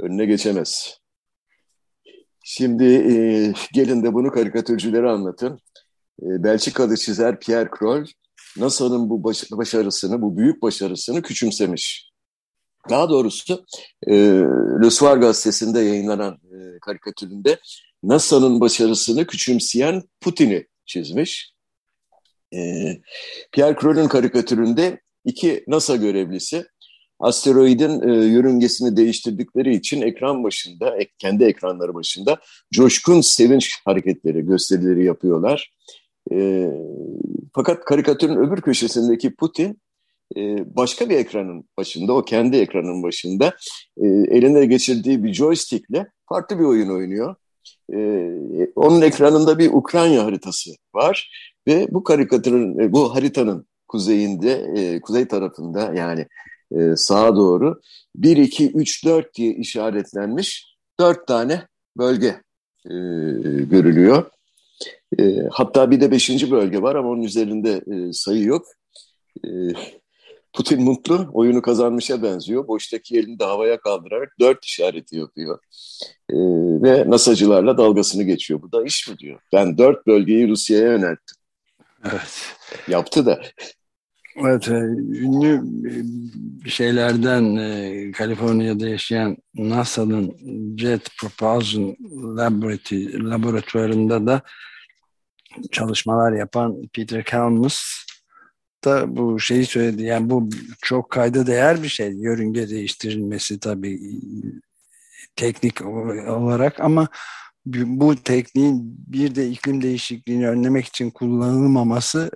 Önüne 0.00 0.26
geçemez. 0.26 0.98
Şimdi 2.48 2.84
e, 2.84 3.16
gelin 3.72 4.02
de 4.02 4.14
bunu 4.14 4.30
karikatürcülere 4.30 5.10
anlatın. 5.10 5.60
E, 6.22 6.26
Belçikalı 6.44 6.96
çizer 6.96 7.40
Pierre 7.40 7.70
Kroll, 7.70 8.06
NASA'nın 8.56 9.10
bu 9.10 9.24
baş, 9.24 9.50
başarısını, 9.50 10.22
bu 10.22 10.36
büyük 10.36 10.62
başarısını 10.62 11.22
küçümsemiş. 11.22 12.10
Daha 12.90 13.10
doğrusu 13.10 13.66
e, 14.06 14.14
Le 14.82 14.90
Soir 14.90 15.16
gazetesinde 15.16 15.80
yayınlanan 15.80 16.34
e, 16.34 16.78
karikatüründe 16.80 17.58
NASA'nın 18.02 18.60
başarısını 18.60 19.26
küçümseyen 19.26 20.02
Putin'i 20.20 20.66
çizmiş. 20.84 21.52
E, 22.54 22.58
Pierre 23.52 23.76
Kroll'ün 23.76 24.08
karikatüründe 24.08 25.00
iki 25.24 25.64
NASA 25.68 25.96
görevlisi 25.96 26.66
asteroidin 27.18 28.08
e, 28.08 28.26
yörüngesini 28.26 28.96
değiştirdikleri 28.96 29.74
için 29.74 30.02
ekran 30.02 30.44
başında, 30.44 30.96
ek, 30.96 31.10
kendi 31.18 31.44
ekranları 31.44 31.94
başında 31.94 32.36
coşkun 32.72 33.20
sevinç 33.20 33.70
hareketleri, 33.84 34.46
gösterileri 34.46 35.04
yapıyorlar. 35.04 35.72
E, 36.32 36.70
fakat 37.54 37.84
karikatürün 37.84 38.36
öbür 38.36 38.60
köşesindeki 38.60 39.34
Putin 39.34 39.80
e, 40.36 40.40
başka 40.76 41.10
bir 41.10 41.16
ekranın 41.16 41.68
başında, 41.78 42.12
o 42.12 42.24
kendi 42.24 42.56
ekranın 42.56 43.02
başında 43.02 43.56
e, 43.96 44.06
eline 44.06 44.66
geçirdiği 44.66 45.24
bir 45.24 45.34
joystickle 45.34 46.06
farklı 46.28 46.58
bir 46.58 46.64
oyun 46.64 46.88
oynuyor. 46.88 47.34
E, 47.94 47.98
onun 48.76 49.02
ekranında 49.02 49.58
bir 49.58 49.70
Ukrayna 49.72 50.24
haritası 50.24 50.70
var 50.94 51.30
ve 51.66 51.86
bu 51.90 52.04
karikatürün, 52.04 52.92
bu 52.92 53.14
haritanın 53.14 53.66
kuzeyinde, 53.88 55.00
kuzey 55.00 55.28
tarafında 55.28 55.94
yani 55.94 56.26
sağa 56.96 57.36
doğru 57.36 57.80
1, 58.16 58.36
2, 58.36 58.72
3, 58.72 59.04
4 59.04 59.34
diye 59.34 59.54
işaretlenmiş 59.54 60.76
dört 61.00 61.26
tane 61.26 61.66
bölge 61.98 62.42
görülüyor. 63.70 64.30
hatta 65.50 65.90
bir 65.90 66.00
de 66.00 66.10
beşinci 66.10 66.50
bölge 66.50 66.82
var 66.82 66.94
ama 66.94 67.08
onun 67.08 67.22
üzerinde 67.22 67.82
sayı 68.12 68.44
yok. 68.44 68.66
Putin 70.56 70.82
mutlu, 70.82 71.30
oyunu 71.32 71.62
kazanmışa 71.62 72.22
benziyor. 72.22 72.68
Boştaki 72.68 73.18
elini 73.18 73.38
de 73.38 73.44
havaya 73.44 73.80
kaldırarak 73.80 74.32
dört 74.40 74.64
işareti 74.64 75.16
yapıyor. 75.16 75.58
E, 76.30 76.36
ve 76.82 77.10
NASA'cılarla 77.10 77.78
dalgasını 77.78 78.22
geçiyor. 78.22 78.62
Bu 78.62 78.72
da 78.72 78.84
iş 78.84 79.08
mi 79.08 79.18
diyor. 79.18 79.40
Ben 79.52 79.78
dört 79.78 80.06
bölgeyi 80.06 80.48
Rusya'ya 80.48 80.84
yönelttim. 80.84 81.36
Evet. 82.04 82.52
Yaptı 82.88 83.26
da. 83.26 83.42
Evet, 84.38 84.68
e, 84.68 84.72
ünlü 84.72 85.62
şeylerden 86.70 87.56
e, 87.56 88.12
Kaliforniya'da 88.12 88.88
yaşayan 88.88 89.36
NASA'nın 89.54 90.36
Jet 90.76 91.08
Propulsion 91.20 91.96
Laboratory, 92.36 93.30
laboratuvarında 93.30 94.26
da 94.26 94.42
çalışmalar 95.72 96.32
yapan 96.32 96.76
Peter 96.92 97.24
Kalmus 97.24 98.06
da 98.84 99.16
bu 99.16 99.40
şeyi 99.40 99.66
söyledi. 99.66 100.02
Yani 100.02 100.30
bu 100.30 100.48
çok 100.82 101.10
kayda 101.10 101.46
değer 101.46 101.82
bir 101.82 101.88
şey. 101.88 102.12
Yörünge 102.12 102.68
değiştirilmesi 102.68 103.60
tabii 103.60 104.00
teknik 105.36 105.86
olarak 106.28 106.80
ama 106.80 107.08
bu 107.66 108.16
tekniğin 108.16 108.96
bir 109.06 109.34
de 109.34 109.48
iklim 109.48 109.82
değişikliğini 109.82 110.48
önlemek 110.48 110.86
için 110.86 111.10
kullanılmaması 111.10 112.30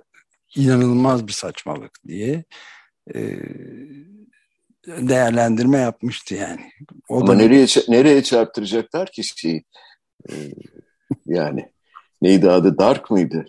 inanılmaz 0.55 1.27
bir 1.27 1.33
saçmalık 1.33 1.91
diye 2.07 2.43
e, 3.15 3.39
değerlendirme 4.87 5.77
yapmıştı 5.77 6.35
yani. 6.35 6.71
O 7.09 7.17
Ama 7.17 7.27
da 7.27 7.33
nereye 7.33 7.65
nereye 7.87 8.23
çarptıracaklar 8.23 9.11
ki 9.11 9.23
şeyi? 9.23 9.63
Ee, 10.29 10.35
yani 11.25 11.71
neydi 12.21 12.49
adı? 12.49 12.77
Dark 12.77 13.11
mıydı? 13.11 13.45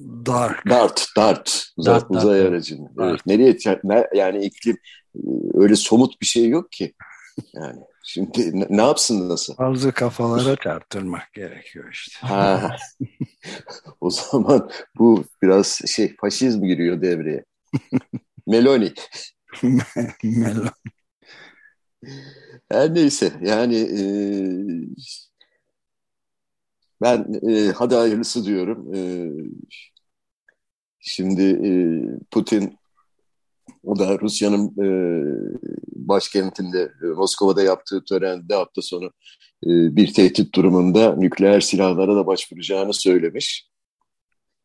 Dark. 0.00 0.68
Dart, 0.68 1.06
Dart. 1.16 1.66
Dart, 1.86 2.06
uzay 2.08 2.40
Dart. 2.40 2.48
aracını. 2.48 2.88
Evet. 3.00 3.20
Nereye 3.26 3.58
yani 4.14 4.44
iklim 4.44 4.78
e, 5.16 5.20
öyle 5.54 5.76
somut 5.76 6.20
bir 6.20 6.26
şey 6.26 6.48
yok 6.48 6.72
ki. 6.72 6.94
Yani 7.54 7.80
şimdi 8.12 8.52
ne, 8.76 8.82
yapsın 8.82 9.28
nasıl? 9.28 9.54
Fazla 9.54 9.92
kafalara 9.92 10.56
çarptırmak 10.56 11.32
gerekiyor 11.32 11.92
işte. 11.92 12.26
Ha. 12.26 12.76
o 14.00 14.10
zaman 14.10 14.70
bu 14.98 15.24
biraz 15.42 15.80
şey 15.86 16.16
faşizm 16.16 16.64
giriyor 16.64 17.02
devreye. 17.02 17.44
Meloni. 18.46 18.92
Meloni. 20.24 20.70
Her 22.70 22.94
neyse 22.94 23.32
yani 23.42 23.76
e, 23.76 24.02
ben 27.02 27.40
e, 27.48 27.72
hadi 27.72 27.94
hayırlısı 27.94 28.44
diyorum. 28.44 28.94
E, 28.94 29.00
şimdi 31.00 31.42
e, 31.42 31.72
Putin 32.30 32.78
o 33.84 33.98
da 33.98 34.18
Rusya'nın 34.18 34.66
e, 34.66 34.88
başkentinde 35.92 36.92
e, 37.02 37.06
Moskova'da 37.06 37.62
yaptığı 37.62 38.04
törende 38.04 38.54
hafta 38.54 38.82
sonu 38.82 39.06
e, 39.64 39.70
bir 39.96 40.14
tehdit 40.14 40.54
durumunda 40.54 41.16
nükleer 41.16 41.60
silahlara 41.60 42.16
da 42.16 42.26
başvuracağını 42.26 42.94
söylemiş. 42.94 43.70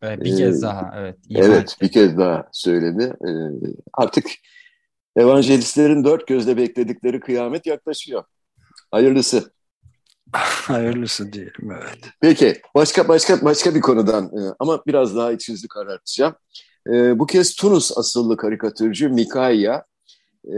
Evet, 0.01 0.23
bir 0.23 0.37
kez 0.37 0.59
ee, 0.59 0.61
daha 0.61 0.93
evet. 0.97 1.17
Evet 1.35 1.77
bir 1.81 1.91
kez 1.91 2.17
daha 2.17 2.49
söyledi. 2.51 3.13
Ee, 3.27 3.31
artık 3.93 4.25
evangelistlerin 5.15 6.03
dört 6.03 6.27
gözle 6.27 6.57
bekledikleri 6.57 7.19
kıyamet 7.19 7.65
yaklaşıyor. 7.65 8.23
Hayırlısı. 8.91 9.53
Hayırlısı 10.67 11.33
diyelim 11.33 11.71
evet. 11.71 11.99
Peki 12.21 12.61
başka 12.75 13.07
başka 13.07 13.41
başka 13.41 13.75
bir 13.75 13.81
konudan 13.81 14.25
e, 14.25 14.41
ama 14.59 14.83
biraz 14.87 15.15
daha 15.15 15.31
içinizi 15.31 15.67
karartacağım. 15.67 16.35
E, 16.89 17.19
bu 17.19 17.25
kez 17.25 17.55
Tunus 17.55 17.97
asıllı 17.97 18.37
karikatürcü 18.37 19.09
Mikaya 19.09 19.85
e, 20.47 20.57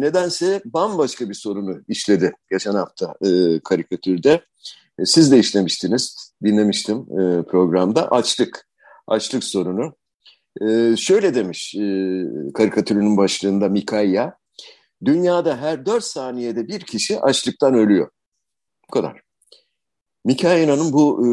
nedense 0.00 0.62
bambaşka 0.64 1.28
bir 1.28 1.34
sorunu 1.34 1.80
işledi 1.88 2.32
geçen 2.50 2.74
hafta 2.74 3.14
e, 3.24 3.60
karikatürde. 3.60 4.40
E, 4.98 5.04
siz 5.04 5.32
de 5.32 5.38
işlemiştiniz, 5.38 6.32
dinlemiştim 6.44 6.98
e, 6.98 7.42
programda. 7.42 8.10
Açlık, 8.10 8.68
açlık 9.06 9.44
sorunu. 9.44 9.94
E, 10.60 10.96
şöyle 10.96 11.34
demiş 11.34 11.74
e, 11.74 11.82
karikatürünün 12.54 13.16
başlığında 13.16 13.68
Mikaya, 13.68 14.38
dünyada 15.04 15.56
her 15.56 15.86
dört 15.86 16.04
saniyede 16.04 16.68
bir 16.68 16.80
kişi 16.80 17.20
açlıktan 17.20 17.74
ölüyor. 17.74 18.10
Bu 18.88 18.92
kadar. 18.92 19.20
Mikaila'nın 20.24 20.92
bu 20.92 21.26
e, 21.26 21.28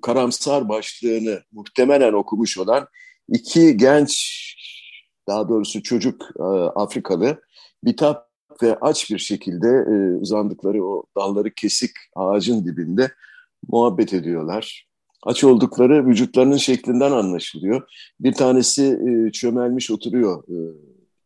karamsar 0.00 0.68
başlığını 0.68 1.42
muhtemelen 1.52 2.12
okumuş 2.12 2.58
olan 2.58 2.88
iki 3.28 3.76
genç, 3.76 4.12
daha 5.28 5.48
doğrusu 5.48 5.82
çocuk 5.82 6.30
e, 6.38 6.42
Afrikalı 6.74 7.42
bitap 7.84 8.28
ve 8.62 8.76
aç 8.80 9.10
bir 9.10 9.18
şekilde 9.18 9.68
e, 9.68 10.20
uzandıkları 10.20 10.84
o 10.84 11.04
dalları 11.16 11.54
kesik 11.54 11.90
ağacın 12.16 12.64
dibinde 12.64 13.12
muhabbet 13.68 14.14
ediyorlar. 14.14 14.86
Aç 15.22 15.44
oldukları 15.44 16.06
vücutlarının 16.06 16.56
şeklinden 16.56 17.12
anlaşılıyor. 17.12 17.82
Bir 18.20 18.32
tanesi 18.32 18.82
e, 18.82 19.32
çömelmiş 19.32 19.90
oturuyor 19.90 20.44
e, 20.48 20.56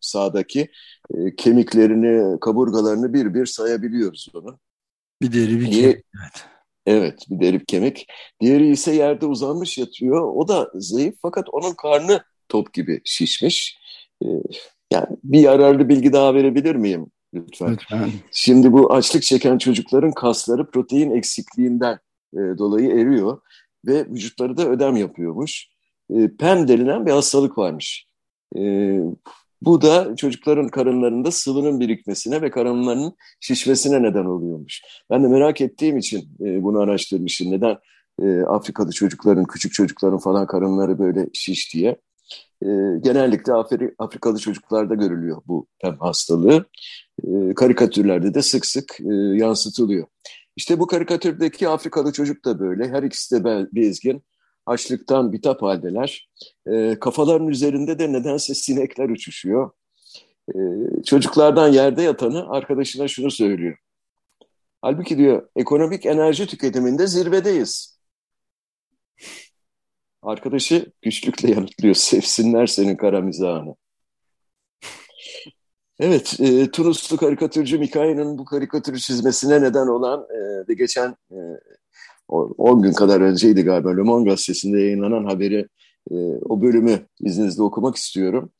sağdaki. 0.00 0.70
E, 1.14 1.36
kemiklerini, 1.36 2.40
kaburgalarını 2.40 3.12
bir 3.12 3.34
bir 3.34 3.46
sayabiliyoruz 3.46 4.28
onu. 4.34 4.58
Bir 5.22 5.32
deri 5.32 5.60
bir 5.60 5.70
kemik. 5.70 5.84
Evet. 5.84 6.55
Evet 6.86 7.26
bir 7.30 7.46
deri 7.46 7.64
kemik. 7.64 8.06
Diğeri 8.40 8.70
ise 8.70 8.94
yerde 8.94 9.26
uzanmış 9.26 9.78
yatıyor. 9.78 10.32
O 10.34 10.48
da 10.48 10.70
zayıf 10.74 11.14
fakat 11.22 11.48
onun 11.52 11.74
karnı 11.74 12.22
top 12.48 12.72
gibi 12.72 13.00
şişmiş. 13.04 13.78
E, 14.24 14.26
yani 14.92 15.06
bir 15.24 15.40
yararlı 15.40 15.88
bilgi 15.88 16.12
daha 16.12 16.34
verebilir 16.34 16.74
miyim 16.74 17.06
lütfen? 17.34 17.72
lütfen. 17.72 18.10
Şimdi 18.32 18.72
bu 18.72 18.92
açlık 18.92 19.22
çeken 19.22 19.58
çocukların 19.58 20.12
kasları 20.12 20.70
protein 20.70 21.10
eksikliğinden 21.10 21.98
e, 22.34 22.38
dolayı 22.38 22.90
eriyor 22.90 23.40
ve 23.86 24.06
vücutları 24.06 24.56
da 24.56 24.68
ödem 24.68 24.96
yapıyormuş. 24.96 25.68
E, 26.10 26.36
PEM 26.36 26.68
denilen 26.68 27.06
bir 27.06 27.10
hastalık 27.10 27.58
varmış. 27.58 28.06
E, 28.56 28.60
bu 29.62 29.82
da 29.82 30.16
çocukların 30.16 30.68
karınlarında 30.68 31.30
sıvının 31.30 31.80
birikmesine 31.80 32.42
ve 32.42 32.50
karınlarının 32.50 33.16
şişmesine 33.40 34.02
neden 34.02 34.24
oluyormuş. 34.24 34.82
Ben 35.10 35.24
de 35.24 35.28
merak 35.28 35.60
ettiğim 35.60 35.98
için 35.98 36.18
e, 36.40 36.62
bunu 36.62 36.78
araştırmışım. 36.78 37.52
Neden 37.52 37.76
e, 38.22 38.40
Afrika'da 38.40 38.92
çocukların, 38.92 39.44
küçük 39.44 39.72
çocukların 39.72 40.18
falan 40.18 40.46
karınları 40.46 40.98
böyle 40.98 41.26
şiş 41.32 41.74
diye. 41.74 41.96
E, 42.62 42.68
genellikle 43.00 43.52
Afri, 43.52 43.94
Afrikalı 43.98 44.38
çocuklarda 44.38 44.94
görülüyor 44.94 45.42
bu 45.46 45.66
PEM 45.82 45.96
hastalığı. 45.98 46.64
Karikatürlerde 47.56 48.34
de 48.34 48.42
sık 48.42 48.66
sık 48.66 49.00
yansıtılıyor. 49.34 50.06
İşte 50.56 50.80
bu 50.80 50.86
karikatürdeki 50.86 51.68
Afrikalı 51.68 52.12
çocuk 52.12 52.44
da 52.44 52.58
böyle. 52.58 52.88
Her 52.88 53.02
ikisi 53.02 53.44
de 53.44 53.66
bezgin 53.72 54.22
açlıktan 54.66 55.32
bitap 55.32 55.62
haldeler. 55.62 56.28
E, 56.66 56.98
kafaların 57.00 57.48
üzerinde 57.48 57.98
de 57.98 58.12
nedense 58.12 58.54
sinekler 58.54 59.08
uçuşuyor. 59.08 59.70
E, 60.48 60.56
çocuklardan 61.04 61.68
yerde 61.68 62.02
yatanı 62.02 62.50
arkadaşına 62.50 63.08
şunu 63.08 63.30
söylüyor. 63.30 63.78
Halbuki 64.82 65.18
diyor 65.18 65.48
ekonomik 65.56 66.06
enerji 66.06 66.46
tüketiminde 66.46 67.06
zirvedeyiz. 67.06 67.98
Arkadaşı 70.22 70.92
güçlükle 71.02 71.50
yanıtlıyor. 71.50 71.94
Sevsinler 71.94 72.66
senin 72.66 72.96
kara 72.96 73.20
mizahını. 73.20 73.76
Evet, 76.00 76.40
e, 76.40 76.70
Tunuslu 76.70 77.16
karikatürcü 77.16 77.78
Mikai'nin 77.78 78.38
bu 78.38 78.44
karikatürü 78.44 78.98
çizmesine 78.98 79.62
neden 79.62 79.86
olan 79.86 80.26
e, 80.30 80.68
de 80.68 80.74
geçen 80.74 81.16
e, 81.30 81.36
10 82.28 82.82
gün 82.82 82.92
kadar 82.92 83.20
önceydi 83.20 83.62
galiba 83.62 83.96
Le 83.96 84.02
Monde 84.02 84.30
gazetesinde 84.30 84.80
yayınlanan 84.80 85.24
haberi 85.24 85.68
e, 86.10 86.14
o 86.48 86.62
bölümü 86.62 87.06
izninizle 87.20 87.62
okumak 87.62 87.96
istiyorum. 87.96 88.50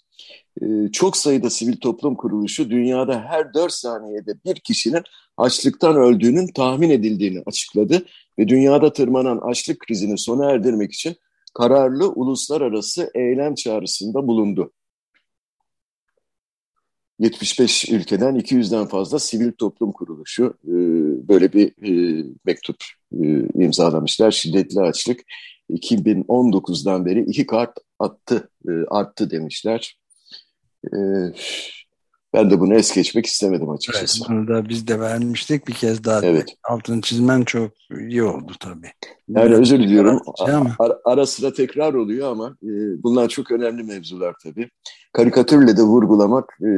E, 0.63 0.67
çok 0.93 1.17
sayıda 1.17 1.51
sivil 1.51 1.77
toplum 1.77 2.15
kuruluşu 2.15 2.71
dünyada 2.71 3.21
her 3.21 3.55
4 3.55 3.73
saniyede 3.73 4.33
bir 4.45 4.55
kişinin 4.55 5.03
açlıktan 5.37 5.97
öldüğünün 5.97 6.47
tahmin 6.47 6.91
edildiğini 6.91 7.43
açıkladı 7.47 8.07
ve 8.39 8.49
dünyada 8.49 8.93
tırmanan 8.93 9.39
açlık 9.39 9.81
krizini 9.81 10.19
sona 10.19 10.51
erdirmek 10.51 10.93
için 10.93 11.17
kararlı 11.55 12.09
uluslararası 12.09 13.11
eylem 13.15 13.55
çağrısında 13.55 14.27
bulundu. 14.27 14.73
75 17.19 17.89
ülkeden 17.89 18.37
200'den 18.37 18.87
fazla 18.87 19.19
sivil 19.19 19.53
toplum 19.53 19.93
kuruluşu 19.93 20.55
e, 20.65 20.75
böyle 21.29 21.53
bir 21.53 21.69
e, 21.69 22.25
mektup 22.45 22.77
e, 23.13 23.27
imzalamışlar. 23.55 24.31
Şiddetli 24.31 24.81
açlık 24.81 25.21
2019'dan 25.71 27.07
beri 27.07 27.21
iki 27.21 27.47
kart 27.47 27.79
attı, 27.99 28.51
arttı 28.89 29.31
demişler. 29.31 29.99
Ben 32.37 32.51
de 32.51 32.61
bunu 32.61 32.75
es 32.75 32.95
geçmek 32.95 33.27
istemedim 33.27 33.71
açıkçası. 33.71 34.19
Evet, 34.21 34.31
bunu 34.31 34.49
da 34.49 34.69
biz 34.69 34.87
de 34.89 35.01
vermiştik 35.01 35.69
bir 35.69 35.73
kez 35.73 36.05
daha. 36.05 36.27
Evet. 36.27 36.57
Altını 36.65 37.01
çizmen 37.01 37.43
çok 37.43 37.73
iyi 38.09 38.23
oldu 38.23 38.53
tabii. 38.61 38.91
Yani 39.29 39.47
Biraz 39.47 39.61
özür 39.61 39.79
diliyorum. 39.79 40.21
Ara, 40.79 40.99
ara 41.05 41.27
sıra 41.27 41.53
tekrar 41.53 41.95
oluyor 41.95 42.31
ama 42.31 42.57
e, 42.63 43.03
bunlar 43.03 43.29
çok 43.29 43.51
önemli 43.51 43.83
mevzular 43.83 44.35
tabii. 44.43 44.71
Karikatürle 45.17 45.77
de 45.77 45.83
vurgulamak 45.83 46.59
e, 46.61 46.71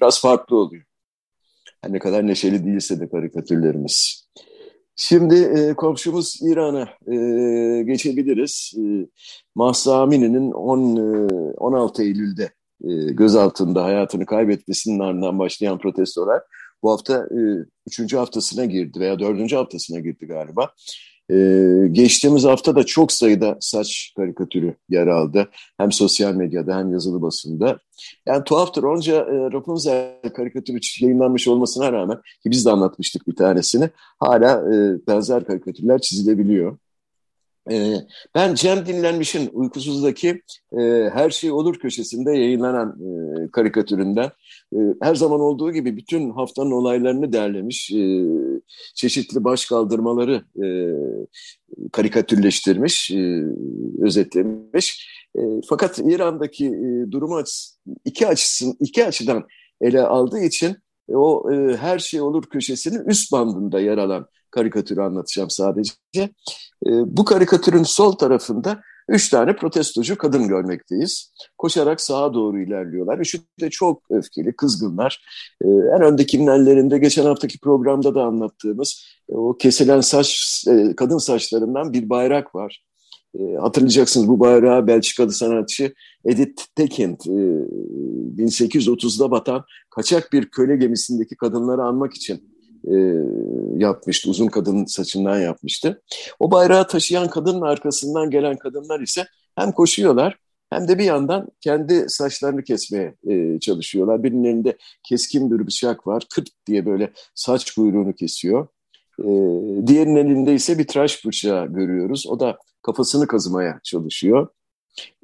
biraz 0.00 0.20
farklı 0.20 0.56
oluyor. 0.56 0.84
Her 1.82 1.92
ne 1.92 1.98
kadar 1.98 2.26
neşeli 2.26 2.64
değilse 2.64 3.00
de 3.00 3.08
karikatürlerimiz. 3.08 4.28
Şimdi 4.96 5.34
e, 5.34 5.74
komşumuz 5.74 6.38
İran'a 6.42 6.88
e, 7.12 7.82
geçebiliriz. 7.82 8.74
E, 8.78 8.82
Mahsa 9.54 10.02
Amini'nin 10.02 10.52
10, 10.52 10.96
e, 10.96 11.26
16 11.56 12.02
Eylül'de 12.02 12.50
e, 12.84 13.12
gözaltında 13.12 13.84
hayatını 13.84 14.26
kaybetmesinin 14.26 15.00
ardından 15.00 15.38
başlayan 15.38 15.78
protestolar 15.78 16.42
bu 16.82 16.90
hafta 16.90 17.14
e, 17.16 17.38
üçüncü 17.86 18.16
haftasına 18.16 18.64
girdi 18.64 19.00
veya 19.00 19.18
dördüncü 19.18 19.56
haftasına 19.56 20.00
girdi 20.00 20.26
galiba. 20.26 20.74
Ee, 21.30 21.88
geçtiğimiz 21.92 22.44
hafta 22.44 22.76
da 22.76 22.86
çok 22.86 23.12
sayıda 23.12 23.56
saç 23.60 24.12
karikatürü 24.16 24.74
yer 24.88 25.06
aldı. 25.06 25.48
Hem 25.78 25.92
sosyal 25.92 26.34
medyada 26.34 26.76
hem 26.78 26.92
yazılı 26.92 27.22
basında. 27.22 27.78
Yani 28.26 28.44
tuhaftır 28.44 28.82
onca 28.82 29.16
e, 29.16 29.52
Rapunzel 29.52 30.14
karikatürü 30.36 30.78
yayınlanmış 31.00 31.48
olmasına 31.48 31.92
rağmen 31.92 32.16
ki 32.16 32.50
biz 32.50 32.66
de 32.66 32.70
anlatmıştık 32.70 33.28
bir 33.28 33.36
tanesini. 33.36 33.90
Hala 34.18 34.74
e, 34.74 35.06
benzer 35.06 35.44
karikatürler 35.44 36.00
çizilebiliyor. 36.00 36.78
Ee, 37.70 37.94
ben 38.34 38.54
Cem 38.54 38.86
Dinlenmiş'in 38.86 39.50
Uykusuzdaki 39.52 40.42
e, 40.72 40.80
Her 41.12 41.30
Şey 41.30 41.50
Olur 41.50 41.78
köşesinde 41.78 42.30
yayınlanan 42.30 42.98
e, 43.00 43.50
karikatüründen 43.50 44.30
e, 44.72 44.78
her 45.02 45.14
zaman 45.14 45.40
olduğu 45.40 45.72
gibi 45.72 45.96
bütün 45.96 46.30
haftanın 46.30 46.70
olaylarını 46.70 47.32
derlemiş, 47.32 47.90
e, 47.90 48.24
çeşitli 48.94 49.44
baş 49.44 49.66
kaldırmaları 49.66 50.42
e, 50.64 50.68
karikatürleştirmiş, 51.92 53.10
e, 53.10 53.44
özetlemiş. 54.00 55.08
Fakat 55.68 55.98
İran'daki 55.98 56.72
durumu 57.10 57.42
iki, 58.04 58.26
açısın, 58.26 58.76
iki 58.80 59.06
açıdan 59.06 59.44
ele 59.80 60.02
aldığı 60.02 60.40
için 60.40 60.76
o 61.08 61.52
e, 61.52 61.76
Her 61.76 61.98
Şey 61.98 62.20
Olur 62.20 62.44
köşesinin 62.44 63.04
üst 63.04 63.32
bandında 63.32 63.80
yer 63.80 63.98
alan 63.98 64.26
karikatürü 64.50 65.00
anlatacağım 65.00 65.50
sadece. 65.50 65.92
E, 66.16 66.90
bu 67.06 67.24
karikatürün 67.24 67.82
sol 67.82 68.12
tarafında 68.12 68.80
üç 69.08 69.28
tane 69.28 69.56
protestocu 69.56 70.18
kadın 70.18 70.48
görmekteyiz. 70.48 71.32
Koşarak 71.58 72.00
sağa 72.00 72.34
doğru 72.34 72.60
ilerliyorlar. 72.60 73.18
Üçü 73.18 73.38
de 73.60 73.70
çok 73.70 74.02
öfkeli, 74.10 74.56
kızgınlar. 74.56 75.24
E, 75.64 75.68
en 75.68 76.02
öndekinin 76.02 76.46
ellerinde 76.46 76.98
geçen 76.98 77.24
haftaki 77.24 77.58
programda 77.58 78.14
da 78.14 78.24
anlattığımız 78.24 79.04
e, 79.30 79.34
o 79.34 79.56
kesilen 79.56 80.00
saç, 80.00 80.64
e, 80.68 80.96
kadın 80.96 81.18
saçlarından 81.18 81.92
bir 81.92 82.10
bayrak 82.10 82.54
var. 82.54 82.84
E, 83.38 83.54
hatırlayacaksınız 83.54 84.28
bu 84.28 84.40
bayrağı 84.40 84.86
Belçikalı 84.86 85.32
sanatçı 85.32 85.94
Edith 86.24 86.62
Tekind 86.74 87.20
e, 87.26 87.38
1830'da 88.42 89.30
batan 89.30 89.64
kaçak 89.90 90.32
bir 90.32 90.50
köle 90.50 90.76
gemisindeki 90.76 91.36
kadınları 91.36 91.82
anmak 91.82 92.14
için 92.14 92.57
e, 92.90 92.96
yapmıştı. 93.76 94.30
Uzun 94.30 94.46
kadın 94.46 94.84
saçından 94.84 95.38
yapmıştı. 95.38 96.02
O 96.38 96.50
bayrağı 96.50 96.86
taşıyan 96.86 97.28
kadının 97.28 97.60
arkasından 97.60 98.30
gelen 98.30 98.56
kadınlar 98.56 99.00
ise 99.00 99.26
hem 99.56 99.72
koşuyorlar 99.72 100.38
hem 100.70 100.88
de 100.88 100.98
bir 100.98 101.04
yandan 101.04 101.48
kendi 101.60 102.04
saçlarını 102.08 102.64
kesmeye 102.64 103.14
e, 103.28 103.60
çalışıyorlar. 103.60 104.22
Birinin 104.22 104.44
elinde 104.44 104.76
keskin 105.02 105.50
bir 105.50 105.66
bıçak 105.66 106.06
var. 106.06 106.26
Kırt 106.34 106.48
diye 106.66 106.86
böyle 106.86 107.12
saç 107.34 107.74
kuyruğunu 107.74 108.12
kesiyor. 108.12 108.68
E, 109.20 109.26
diğerinin 109.86 110.16
elinde 110.16 110.54
ise 110.54 110.78
bir 110.78 110.86
tıraş 110.86 111.24
bıçağı 111.24 111.66
görüyoruz. 111.66 112.26
O 112.26 112.40
da 112.40 112.58
kafasını 112.82 113.26
kazımaya 113.26 113.80
çalışıyor. 113.84 114.48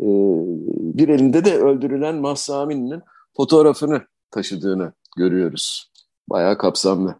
E, 0.00 0.06
bir 0.98 1.08
elinde 1.08 1.44
de 1.44 1.58
öldürülen 1.58 2.16
Mahsa 2.16 2.60
Amin'in 2.60 3.02
fotoğrafını 3.36 4.02
taşıdığını 4.30 4.92
görüyoruz. 5.16 5.92
Bayağı 6.30 6.58
kapsamlı 6.58 7.14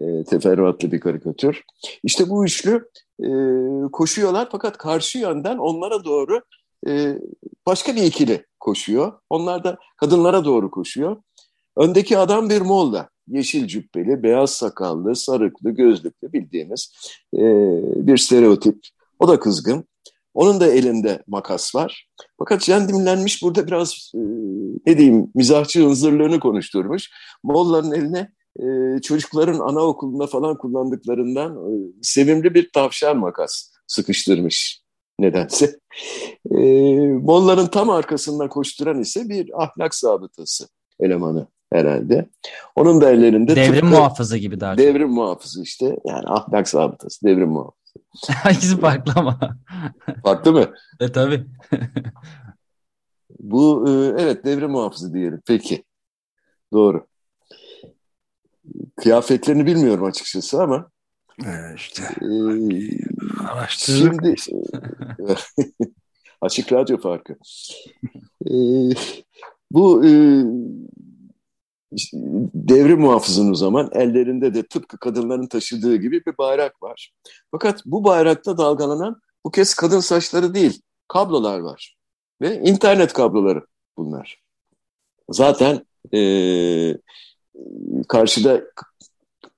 e, 0.00 0.24
teferruatlı 0.24 0.92
bir 0.92 1.00
karikatür. 1.00 1.62
İşte 2.04 2.28
bu 2.28 2.44
üçlü 2.44 2.88
e, 3.20 3.28
koşuyorlar 3.92 4.48
fakat 4.52 4.78
karşı 4.78 5.18
yönden 5.18 5.58
onlara 5.58 6.04
doğru 6.04 6.40
e, 6.88 7.18
başka 7.66 7.96
bir 7.96 8.02
ikili 8.02 8.46
koşuyor. 8.60 9.12
Onlar 9.30 9.64
da 9.64 9.78
kadınlara 9.96 10.44
doğru 10.44 10.70
koşuyor. 10.70 11.16
Öndeki 11.76 12.18
adam 12.18 12.50
bir 12.50 12.60
Molla. 12.60 13.08
Yeşil 13.28 13.66
cübbeli, 13.66 14.22
beyaz 14.22 14.50
sakallı, 14.50 15.16
sarıklı, 15.16 15.70
gözlüklü 15.70 16.32
bildiğimiz 16.32 16.92
e, 17.34 17.40
bir 18.06 18.16
stereotip. 18.16 18.78
O 19.18 19.28
da 19.28 19.40
kızgın. 19.40 19.84
Onun 20.34 20.60
da 20.60 20.66
elinde 20.66 21.22
makas 21.26 21.74
var. 21.74 22.08
Fakat 22.38 22.62
Can 22.62 22.88
Dimlenmiş 22.88 23.42
burada 23.42 23.66
biraz 23.66 24.12
e, 24.14 24.18
ne 24.86 24.98
diyeyim 24.98 25.30
mizahçı 25.34 25.80
hınzırlığını 25.80 26.40
konuşturmuş. 26.40 27.10
Molla'nın 27.42 27.92
eline 27.92 28.32
e, 28.60 29.00
çocukların 29.02 29.58
anaokulunda 29.58 30.26
falan 30.26 30.58
kullandıklarından 30.58 31.56
e, 31.56 31.72
sevimli 32.02 32.54
bir 32.54 32.70
tavşan 32.72 33.16
makas 33.16 33.72
sıkıştırmış 33.86 34.82
nedense. 35.18 35.76
E, 36.50 36.60
Molla'nın 37.06 37.66
tam 37.66 37.90
arkasında 37.90 38.48
koşturan 38.48 39.00
ise 39.00 39.28
bir 39.28 39.62
ahlak 39.62 39.94
zabıtası 39.94 40.68
elemanı 41.00 41.46
herhalde. 41.72 42.28
Onun 42.76 43.00
da 43.00 43.10
ellerinde... 43.10 43.56
Devrim 43.56 43.72
tıpkı, 43.74 43.86
muhafızı 43.86 44.38
gibi 44.38 44.60
daha 44.60 44.76
çok. 44.76 44.86
Devrim 44.86 45.10
muhafızı 45.10 45.62
işte. 45.62 45.96
Yani 46.04 46.24
ahlak 46.26 46.68
zabıtası, 46.68 47.26
devrim 47.26 47.48
muhafızı. 47.48 47.82
Hangisi 48.42 48.80
farklı 48.80 49.12
ama. 49.16 49.38
farklı 50.24 50.52
mı? 50.52 50.74
E 51.00 51.12
tabii. 51.12 51.46
Bu 53.38 53.84
e, 53.88 54.22
evet 54.22 54.44
devrim 54.44 54.70
muhafızı 54.70 55.14
diyelim. 55.14 55.40
Peki. 55.46 55.84
Doğru 56.72 57.06
kıyafetlerini 58.96 59.66
bilmiyorum 59.66 60.04
açıkçası 60.04 60.62
ama 60.62 60.90
ee, 61.46 61.74
işte 61.76 62.02
e, 62.02 62.28
şimdi 63.68 64.34
açık 66.40 66.72
radyo 66.72 66.98
farkı 66.98 67.32
e, 68.46 68.54
bu 69.70 70.06
e, 70.06 70.10
devrim 72.54 73.00
muhafızın 73.00 73.50
o 73.50 73.54
zaman 73.54 73.90
ellerinde 73.92 74.54
de 74.54 74.62
tıpkı 74.62 74.98
kadınların 74.98 75.46
taşıdığı 75.46 75.96
gibi 75.96 76.26
bir 76.26 76.38
bayrak 76.38 76.82
var. 76.82 77.12
Fakat 77.50 77.82
bu 77.86 78.04
bayrakta 78.04 78.58
dalgalanan 78.58 79.20
bu 79.44 79.50
kez 79.50 79.74
kadın 79.74 80.00
saçları 80.00 80.54
değil 80.54 80.82
kablolar 81.08 81.58
var 81.58 81.96
ve 82.40 82.60
internet 82.60 83.12
kabloları 83.12 83.66
bunlar. 83.96 84.42
Zaten 85.30 85.86
e, 86.14 86.18
karşıda 88.08 88.62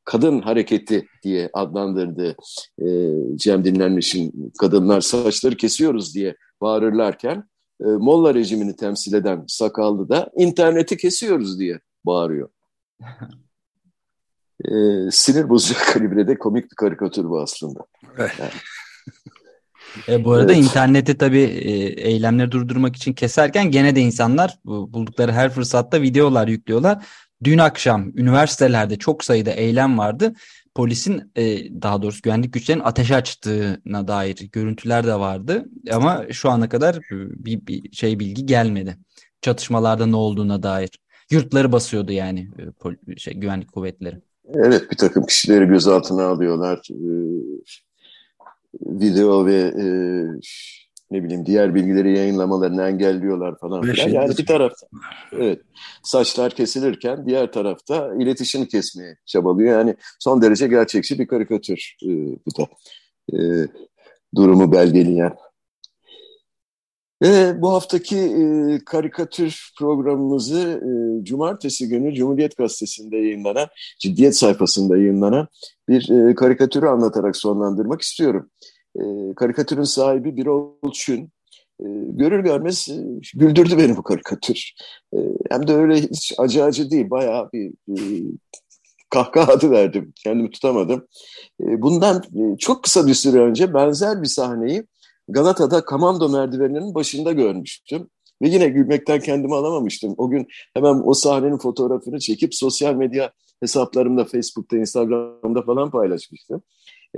kadın 0.04 0.40
hareketi 0.40 1.08
diye 1.22 1.50
adlandırdığı 1.52 2.36
e, 2.78 2.88
Cem 3.36 3.64
Dinlenmiş'in 3.64 4.52
kadınlar 4.58 5.00
saçları 5.00 5.56
kesiyoruz 5.56 6.14
diye 6.14 6.36
bağırırlarken 6.60 7.44
e, 7.80 7.84
Molla 7.84 8.34
rejimini 8.34 8.76
temsil 8.76 9.14
eden 9.14 9.44
sakallı 9.48 10.08
da 10.08 10.30
interneti 10.36 10.96
kesiyoruz 10.96 11.58
diye 11.58 11.80
bağırıyor. 12.06 12.48
E, 14.64 14.70
sinir 15.10 15.48
bozucu 15.48 15.80
kalibrede 15.92 16.38
komik 16.38 16.70
bir 16.70 16.76
karikatür 16.76 17.24
bu 17.24 17.40
aslında. 17.40 17.80
Yani. 18.18 18.30
E, 20.08 20.24
bu 20.24 20.32
arada 20.32 20.52
evet. 20.52 20.64
interneti 20.64 21.18
tabii 21.18 21.40
e, 21.40 21.70
eylemleri 22.08 22.50
durdurmak 22.50 22.96
için 22.96 23.12
keserken 23.12 23.70
gene 23.70 23.96
de 23.96 24.00
insanlar 24.00 24.58
buldukları 24.64 25.32
her 25.32 25.50
fırsatta 25.50 26.02
videolar 26.02 26.48
yüklüyorlar. 26.48 27.06
Dün 27.44 27.58
akşam 27.58 28.12
üniversitelerde 28.18 28.96
çok 28.96 29.24
sayıda 29.24 29.50
eylem 29.50 29.98
vardı. 29.98 30.32
Polisin 30.74 31.32
e, 31.36 31.42
daha 31.82 32.02
doğrusu 32.02 32.22
güvenlik 32.22 32.52
güçlerinin 32.52 32.84
ateş 32.84 33.10
açtığına 33.10 34.08
dair 34.08 34.48
görüntüler 34.52 35.06
de 35.06 35.14
vardı. 35.14 35.64
Ama 35.92 36.24
şu 36.30 36.50
ana 36.50 36.68
kadar 36.68 36.98
bir, 37.10 37.66
bir 37.66 37.92
şey 37.92 38.18
bilgi 38.20 38.46
gelmedi. 38.46 38.96
Çatışmalarda 39.42 40.06
ne 40.06 40.16
olduğuna 40.16 40.62
dair. 40.62 40.90
Yurtları 41.30 41.72
basıyordu 41.72 42.12
yani 42.12 42.48
e, 43.08 43.16
şey, 43.16 43.34
güvenlik 43.34 43.72
kuvvetleri. 43.72 44.20
Evet 44.54 44.90
bir 44.90 44.96
takım 44.96 45.26
kişileri 45.26 45.66
gözaltına 45.66 46.24
alıyorlar. 46.24 46.80
Ee, 46.90 46.96
video 48.80 49.46
ve 49.46 49.54
e, 49.54 49.86
ne 51.10 51.24
bileyim 51.24 51.46
diğer 51.46 51.74
bilgileri 51.74 52.18
yayınlamalarını 52.18 52.82
engelliyorlar 52.82 53.58
falan 53.58 53.82
filan. 53.82 54.08
Yani 54.08 54.38
bir 54.38 54.46
tarafta 54.46 54.86
evet 55.32 55.60
saçlar 56.02 56.52
kesilirken 56.52 57.26
diğer 57.26 57.52
tarafta 57.52 58.14
iletişim 58.14 58.66
kesmeye 58.66 59.16
çabalıyor. 59.26 59.78
Yani 59.78 59.94
son 60.18 60.42
derece 60.42 60.66
gerçekçi 60.66 61.18
bir 61.18 61.26
karikatür 61.26 61.96
e, 62.02 62.08
bu 62.46 62.58
da 62.58 62.66
e, 63.32 63.38
durumu 64.34 64.72
belgeleyen. 64.72 65.36
Ve 67.22 67.62
bu 67.62 67.72
haftaki 67.72 68.18
e, 68.18 68.78
karikatür 68.86 69.72
programımızı 69.78 70.82
e, 70.82 71.24
cumartesi 71.24 71.88
günü 71.88 72.14
Cumhuriyet 72.14 72.56
Gazetesi'nde 72.56 73.16
yayınlanan, 73.16 73.68
ciddiyet 73.98 74.36
sayfasında 74.36 74.96
yayınlanan 74.96 75.48
bir 75.88 76.10
e, 76.10 76.34
karikatürü 76.34 76.86
anlatarak 76.86 77.36
sonlandırmak 77.36 78.00
istiyorum. 78.00 78.50
E, 79.00 79.34
karikatürün 79.36 79.82
sahibi 79.82 80.36
Birol 80.36 80.92
Çün. 80.92 81.30
E, 81.80 81.86
görür 82.08 82.44
görmez 82.44 82.88
e, 82.88 82.96
güldürdü 83.34 83.78
beni 83.78 83.96
bu 83.96 84.02
karikatür. 84.02 84.72
E, 85.14 85.18
hem 85.50 85.66
de 85.68 85.74
öyle 85.74 85.96
hiç 85.96 86.34
acı 86.38 86.64
acı 86.64 86.90
değil, 86.90 87.10
bayağı 87.10 87.50
bir, 87.52 87.72
bir 87.88 88.24
kahkaha 89.10 89.70
verdim. 89.70 90.12
Kendimi 90.24 90.50
tutamadım. 90.50 91.06
E, 91.60 91.82
bundan 91.82 92.16
e, 92.16 92.56
çok 92.58 92.82
kısa 92.82 93.06
bir 93.06 93.14
süre 93.14 93.40
önce 93.40 93.74
benzer 93.74 94.22
bir 94.22 94.28
sahneyi 94.28 94.84
Galata'da 95.28 95.84
Kamando 95.84 96.28
merdiveninin 96.28 96.94
başında 96.94 97.32
görmüştüm. 97.32 98.08
Ve 98.42 98.48
yine 98.48 98.68
gülmekten 98.68 99.20
kendimi 99.20 99.54
alamamıştım. 99.54 100.14
O 100.16 100.30
gün 100.30 100.46
hemen 100.74 101.02
o 101.04 101.14
sahnenin 101.14 101.58
fotoğrafını 101.58 102.18
çekip 102.18 102.54
sosyal 102.54 102.94
medya 102.94 103.32
hesaplarımda, 103.60 104.24
Facebook'ta, 104.24 104.76
Instagram'da 104.76 105.62
falan 105.62 105.90
paylaşmıştım. 105.90 106.62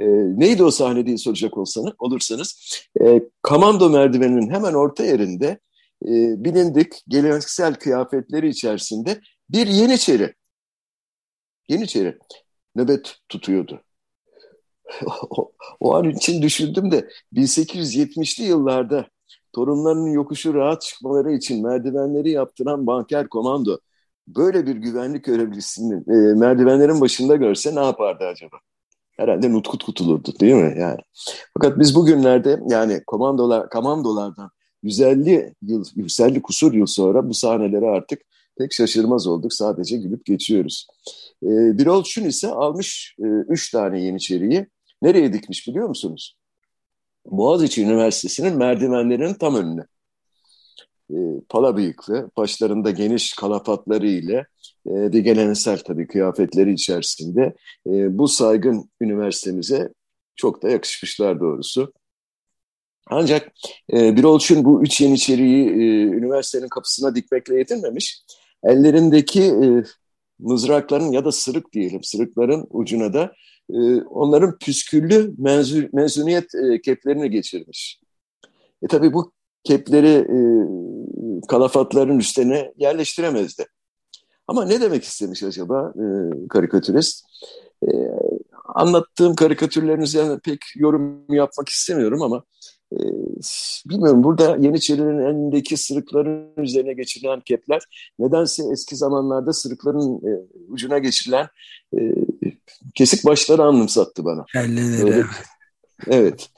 E, 0.01 0.05
neydi 0.41 0.65
o 0.65 0.71
sahne 0.71 1.07
diye 1.07 1.19
soracak 1.19 1.59
olsanız, 1.59 1.93
olursanız 1.99 2.79
e, 3.01 3.23
komando 3.43 3.91
merdiveninin 3.91 4.51
hemen 4.51 4.75
orta 4.75 5.05
yerinde 5.05 5.59
e, 6.05 6.45
bilindik 6.45 7.03
geleneksel 7.09 7.75
kıyafetleri 7.75 8.49
içerisinde 8.49 9.21
bir 9.51 9.67
Yeniçeri 9.67 10.35
Yeniçeri 11.69 12.19
nöbet 12.75 13.17
tutuyordu. 13.29 13.83
o, 15.31 15.53
o 15.81 15.95
an 15.95 16.11
için 16.11 16.43
düşündüm 16.43 16.91
de 16.91 17.09
1870'li 17.35 18.45
yıllarda 18.45 19.07
torunlarının 19.53 20.11
yokuşu 20.11 20.55
rahat 20.55 20.83
çıkmaları 20.83 21.33
için 21.33 21.67
merdivenleri 21.67 22.31
yaptıran 22.31 22.87
banker 22.87 23.29
komando 23.29 23.79
böyle 24.29 24.67
bir 24.67 24.77
güvenlik 24.77 25.25
görevlisinin 25.25 26.01
e, 26.01 26.35
merdivenlerin 26.35 27.01
başında 27.01 27.37
görse 27.37 27.75
ne 27.75 27.85
yapardı 27.85 28.25
acaba? 28.25 28.57
Herhalde 29.17 29.53
nutkut 29.53 29.85
kutulurdu 29.85 30.33
değil 30.41 30.55
mi? 30.55 30.75
Yani. 30.79 31.01
Fakat 31.55 31.79
biz 31.79 31.95
bugünlerde 31.95 32.61
yani 32.69 33.01
komandolar, 33.07 33.71
komandolardan 33.71 34.51
150 34.83 35.55
yıl, 35.63 35.85
150 35.97 36.43
kusur 36.43 36.75
yıl 36.75 36.87
sonra 36.87 37.29
bu 37.29 37.35
sahneleri 37.35 37.87
artık 37.87 38.21
pek 38.59 38.73
şaşırmaz 38.73 39.27
olduk. 39.27 39.53
Sadece 39.53 39.97
gülüp 39.97 40.25
geçiyoruz. 40.25 40.87
E, 41.43 41.49
Birol 41.79 42.05
Şun 42.05 42.25
ise 42.25 42.49
almış 42.49 43.17
3 43.19 43.75
e, 43.75 43.77
tane 43.77 44.03
Yeniçeri'yi. 44.03 44.67
Nereye 45.03 45.33
dikmiş 45.33 45.69
biliyor 45.69 45.89
musunuz? 45.89 46.37
Boğaziçi 47.27 47.83
Üniversitesi'nin 47.83 48.57
merdivenlerinin 48.57 49.35
tam 49.35 49.57
önüne. 49.57 49.87
E, 51.11 51.17
pala 51.49 51.77
bıyıklı, 51.77 52.31
başlarında 52.37 52.91
geniş 52.91 53.33
kalafatları 53.33 54.07
ile 54.07 54.47
e, 54.87 54.95
ve 54.95 55.21
geleneksel 55.21 55.79
tabii 55.79 56.07
kıyafetleri 56.07 56.73
içerisinde 56.73 57.55
e, 57.87 58.19
bu 58.19 58.29
saygın 58.29 58.91
üniversitemize 59.01 59.93
çok 60.37 60.63
da 60.63 60.71
yakışmışlar 60.71 61.41
doğrusu. 61.41 61.93
Ancak 63.11 63.53
e, 63.93 64.17
Birol 64.17 64.39
Şun 64.39 64.65
bu 64.65 64.83
üç 64.83 65.01
Yeniçeri'yi 65.01 65.69
e, 65.69 66.03
üniversitenin 66.05 66.69
kapısına 66.69 67.15
dikmekle 67.15 67.59
yetinmemiş. 67.59 68.23
Ellerindeki 68.63 69.43
e, 69.43 69.85
mızrakların 70.39 71.13
ya 71.13 71.25
da 71.25 71.33
sırık 71.33 71.73
diyelim, 71.73 72.03
sırıkların 72.03 72.67
ucuna 72.71 73.13
da 73.13 73.33
e, 73.71 74.01
onların 74.01 74.59
püsküllü 74.59 75.35
mezun, 75.39 75.89
mezuniyet 75.93 76.55
e, 76.55 76.81
keplerini 76.81 77.31
geçirmiş. 77.31 78.01
E 78.83 78.87
tabii 78.87 79.13
bu 79.13 79.33
kepleri 79.67 80.09
e, 80.09 80.39
kalafatların 81.49 82.19
üstüne 82.19 82.73
yerleştiremezdi. 82.77 83.67
Ama 84.49 84.65
ne 84.65 84.81
demek 84.81 85.05
istemiş 85.05 85.43
acaba 85.43 85.93
e, 85.97 86.05
karikatürist? 86.49 87.25
E, 87.83 87.91
anlattığım 88.75 89.35
karikatürlerin 89.35 90.01
üzerine 90.01 90.39
pek 90.39 90.61
yorum 90.77 91.35
yapmak 91.35 91.69
istemiyorum 91.69 92.23
ama 92.23 92.45
e, 92.93 92.99
bilmiyorum 93.87 94.25
burada 94.25 94.57
Yeniçerilerin 94.57 95.19
elindeki 95.19 95.77
sırıkların 95.77 96.49
üzerine 96.57 96.93
geçirilen 96.93 97.41
kepler 97.41 97.83
nedense 98.19 98.63
eski 98.73 98.97
zamanlarda 98.97 99.53
sırıkların 99.53 100.17
e, 100.17 100.31
ucuna 100.69 100.99
geçirilen 100.99 101.47
e, 101.99 102.01
kesik 102.95 103.25
başları 103.25 103.63
anımsattı 103.63 104.25
bana. 104.25 104.45
Kelleleri. 104.53 105.05
Böyle, 105.05 105.25
evet. 106.07 106.49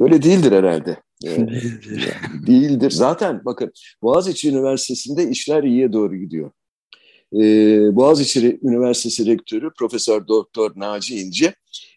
Böyle 0.00 0.22
değildir 0.22 0.52
herhalde. 0.52 0.96
Değildir. 1.24 2.14
değildir. 2.46 2.90
Zaten 2.90 3.42
bakın 3.44 3.72
Boğaziçi 4.02 4.50
Üniversitesi'nde 4.50 5.28
işler 5.28 5.62
iyiye 5.62 5.92
doğru 5.92 6.16
gidiyor. 6.16 6.50
Ee, 7.32 7.96
Boğaziçi 7.96 8.58
Üniversitesi 8.62 9.26
Rektörü 9.26 9.70
Profesör 9.78 10.28
Doktor 10.28 10.72
Naci 10.76 11.20
İnce 11.20 11.54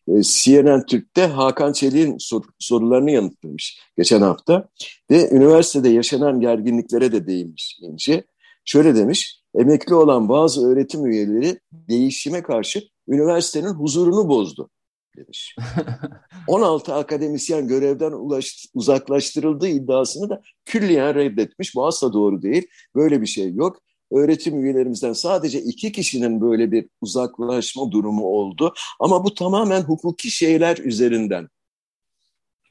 e, 0.07 0.21
CNN 0.23 0.85
Türk'te 0.85 1.25
Hakan 1.25 1.73
Çelik'in 1.73 2.17
sor, 2.17 2.43
sorularını 2.59 3.11
yanıtlamış 3.11 3.79
geçen 3.97 4.21
hafta 4.21 4.69
ve 5.11 5.29
üniversitede 5.29 5.89
yaşanan 5.89 6.39
gerginliklere 6.39 7.11
de 7.11 7.27
değinmiş 7.27 7.79
İnce. 7.81 8.23
Şöyle 8.65 8.95
demiş, 8.95 9.41
emekli 9.55 9.95
olan 9.95 10.29
bazı 10.29 10.67
öğretim 10.67 11.05
üyeleri 11.05 11.59
değişime 11.71 12.43
karşı 12.43 12.83
üniversitenin 13.07 13.73
huzurunu 13.73 14.29
bozdu 14.29 14.69
demiş. 15.17 15.55
16 16.47 16.93
akademisyen 16.93 17.67
görevden 17.67 18.11
ulaş, 18.11 18.65
uzaklaştırıldığı 18.73 19.67
iddiasını 19.67 20.29
da 20.29 20.41
külliyen 20.65 21.15
reddetmiş. 21.15 21.75
Bu 21.75 21.87
asla 21.87 22.13
doğru 22.13 22.41
değil. 22.41 22.67
Böyle 22.95 23.21
bir 23.21 23.27
şey 23.27 23.53
yok. 23.53 23.81
Öğretim 24.11 24.63
üyelerimizden 24.63 25.13
sadece 25.13 25.61
iki 25.61 25.91
kişinin 25.91 26.41
böyle 26.41 26.71
bir 26.71 26.89
uzaklaşma 27.01 27.91
durumu 27.91 28.25
oldu. 28.25 28.73
Ama 28.99 29.23
bu 29.23 29.33
tamamen 29.33 29.81
hukuki 29.81 30.31
şeyler 30.31 30.77
üzerinden. 30.77 31.47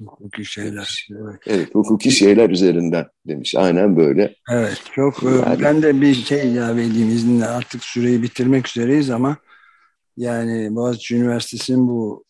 Hukuki 0.01 0.45
şeyler. 0.45 1.09
Evet. 1.11 1.41
evet, 1.47 1.75
hukuki 1.75 2.11
şeyler 2.11 2.51
üzerinden 2.51 3.07
demiş. 3.27 3.55
Aynen 3.55 3.97
böyle. 3.97 4.35
Evet, 4.51 4.83
çok 4.95 5.23
e, 5.23 5.27
yani, 5.27 5.63
ben 5.63 5.83
de 5.83 6.01
bir 6.01 6.15
şey 6.15 6.53
ilave 6.53 6.85
edeyim 6.85 7.09
izninle. 7.09 7.47
Artık 7.47 7.85
süreyi 7.85 8.23
bitirmek 8.23 8.69
üzereyiz 8.69 9.11
ama 9.11 9.37
yani 10.17 10.75
Boğaziçi 10.75 11.17
Üniversitesi'nin 11.17 11.89
bu 11.89 12.26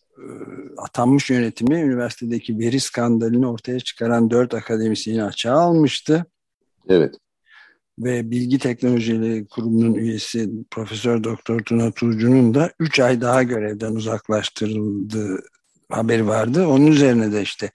atanmış 0.77 1.31
yönetimi 1.31 1.75
üniversitedeki 1.75 2.59
veri 2.59 2.81
skandalını 2.81 3.51
ortaya 3.51 3.81
çıkaran 3.81 4.31
dört 4.31 4.55
akademisyeni 4.55 5.25
açığa 5.25 5.59
almıştı. 5.59 6.25
Evet. 6.89 7.15
Ve 7.99 8.31
Bilgi 8.31 8.59
Teknolojileri 8.59 9.47
Kurumu'nun 9.47 9.95
üyesi 9.95 10.51
Profesör 10.71 11.25
Doktor 11.25 11.61
Tuna 11.61 11.91
Tuğcu'nun 11.91 12.55
da 12.55 12.71
3 12.81 13.01
ay 13.01 13.21
daha 13.21 13.43
görevden 13.43 13.93
uzaklaştırıldığı 13.95 15.43
haberi 15.91 16.27
vardı. 16.27 16.67
Onun 16.67 16.87
üzerine 16.87 17.33
de 17.33 17.43
işte 17.43 17.71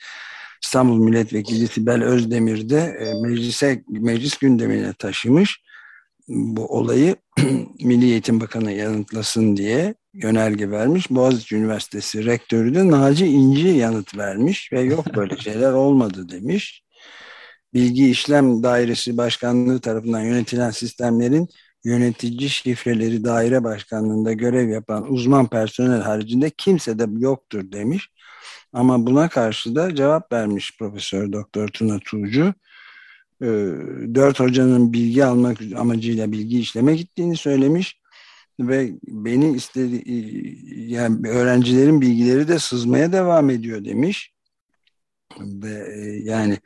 İstanbul 0.64 0.98
Milletvekili 0.98 1.68
Sibel 1.68 2.04
Özdemir 2.04 2.70
de 2.70 2.80
e, 2.80 3.22
meclise, 3.22 3.84
meclis 3.88 4.38
gündemine 4.38 4.94
taşımış 4.94 5.62
bu 6.32 6.66
olayı 6.66 7.16
Milli 7.84 8.06
Eğitim 8.06 8.42
Bakanı 8.42 8.72
yanıtlasın 8.72 9.58
diye 9.58 9.96
yönerge 10.14 10.72
vermiş. 10.72 11.12
Boğaziçi 11.12 11.56
Üniversitesi 11.56 12.26
rektörü 12.26 12.76
de 12.76 12.88
Naci 12.88 13.26
İnci 13.26 13.68
yanıt 13.68 14.18
vermiş 14.18 14.74
ve 14.74 14.82
yok 14.82 15.16
böyle 15.16 15.38
şeyler 15.40 15.72
olmadı 15.72 16.30
demiş. 16.30 16.84
Bilgi 17.74 18.10
İşlem 18.10 18.64
Dairesi 18.64 19.18
Başkanlığı 19.18 19.80
tarafından 19.80 20.22
yönetilen 20.22 20.72
sistemlerin 20.72 21.50
yönetici 21.84 22.50
şifreleri 22.50 23.24
daire 23.24 23.64
başkanlığında 23.64 24.34
görev 24.34 24.70
yapan 24.70 25.12
uzman 25.12 25.48
personel 25.48 26.02
haricinde 26.02 26.50
kimse 26.50 27.00
de 27.00 27.06
yoktur 27.18 27.72
demiş. 27.72 28.10
Ama 28.74 29.06
buna 29.06 29.30
karşı 29.30 29.76
da 29.76 29.96
cevap 29.96 30.32
vermiş 30.32 30.78
Profesör 30.78 31.32
Doktor 31.32 31.68
Tuna 31.68 32.00
Tuğcu. 32.00 32.54
Ee, 33.42 33.48
dört 34.16 34.40
hocanın 34.40 34.94
bilgi 34.94 35.26
almak 35.26 35.58
amacıyla 35.76 36.32
bilgi 36.32 36.60
işleme 36.60 36.96
gittiğini 36.96 37.38
söylemiş 37.38 38.02
ve 38.60 38.92
beni 39.08 39.56
istedi 39.56 40.04
yani 40.76 41.30
öğrencilerin 41.30 42.02
bilgileri 42.02 42.48
de 42.48 42.60
sızmaya 42.60 43.12
devam 43.12 43.50
ediyor 43.50 43.86
demiş. 43.86 44.34
Ve 45.40 45.94
e, 45.96 46.02
yani 46.24 46.58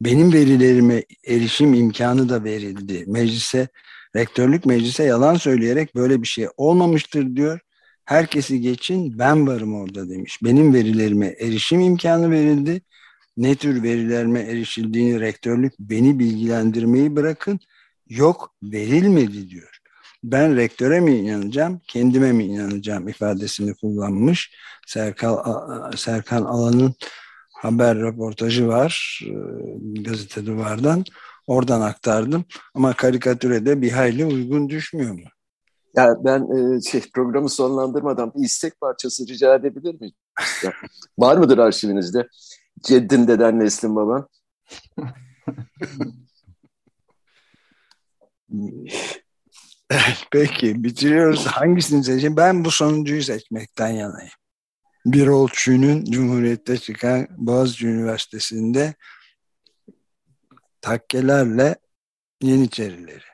benim 0.00 0.32
verilerime 0.32 1.04
erişim 1.26 1.74
imkanı 1.74 2.28
da 2.28 2.44
verildi. 2.44 3.04
Meclise 3.06 3.68
rektörlük 4.16 4.66
meclise 4.66 5.04
yalan 5.04 5.34
söyleyerek 5.34 5.94
böyle 5.94 6.22
bir 6.22 6.26
şey 6.26 6.48
olmamıştır 6.56 7.36
diyor. 7.36 7.60
Herkesi 8.04 8.60
geçin 8.60 9.18
ben 9.18 9.46
varım 9.46 9.74
orada 9.74 10.08
demiş. 10.10 10.38
Benim 10.44 10.74
verilerime 10.74 11.26
erişim 11.26 11.80
imkanı 11.80 12.30
verildi 12.30 12.82
ne 13.38 13.54
tür 13.54 13.82
verilerime 13.82 14.40
erişildiğini 14.40 15.20
rektörlük 15.20 15.72
beni 15.78 16.18
bilgilendirmeyi 16.18 17.16
bırakın 17.16 17.60
yok 18.08 18.54
verilmedi 18.62 19.50
diyor 19.50 19.78
ben 20.24 20.56
rektöre 20.56 21.00
mi 21.00 21.16
inanacağım, 21.16 21.80
kendime 21.88 22.32
mi 22.32 22.44
inanacağım 22.44 23.08
ifadesini 23.08 23.74
kullanmış. 23.74 24.54
Serkan, 24.86 25.42
Serkan 25.96 26.44
Alan'ın 26.44 26.94
haber 27.54 27.98
röportajı 27.98 28.68
var 28.68 29.20
e, 29.26 29.32
gazete 30.02 30.46
duvardan. 30.46 31.04
Oradan 31.46 31.80
aktardım 31.80 32.44
ama 32.74 32.92
karikatüre 32.92 33.66
de 33.66 33.82
bir 33.82 33.90
hayli 33.90 34.24
uygun 34.24 34.68
düşmüyor 34.68 35.12
mu? 35.12 35.24
Ya 35.96 36.14
ben 36.24 36.76
e, 36.76 36.80
şey, 36.80 37.00
programı 37.14 37.48
sonlandırmadan 37.48 38.32
bir 38.34 38.44
istek 38.44 38.80
parçası 38.80 39.28
rica 39.28 39.54
edebilir 39.54 40.00
miyim? 40.00 40.14
Var 41.18 41.36
mıdır 41.36 41.58
arşivinizde? 41.58 42.28
Ceddin 42.82 43.28
deden 43.28 43.58
Neslin 43.58 43.96
baban? 43.96 44.28
Peki 50.30 50.84
bitiriyoruz. 50.84 51.46
Hangisini 51.46 52.04
seçeyim? 52.04 52.36
Ben 52.36 52.64
bu 52.64 52.70
sonuncuyu 52.70 53.22
seçmekten 53.22 53.88
yanayım. 53.88 54.32
Bir 55.06 55.26
Olçu'nun 55.26 56.04
Cumhuriyet'te 56.04 56.78
çıkan 56.78 57.26
Boğaziçi 57.30 57.86
Üniversitesi'nde 57.86 58.94
takkelerle 60.80 61.76
Yeniçerileri. 62.42 63.24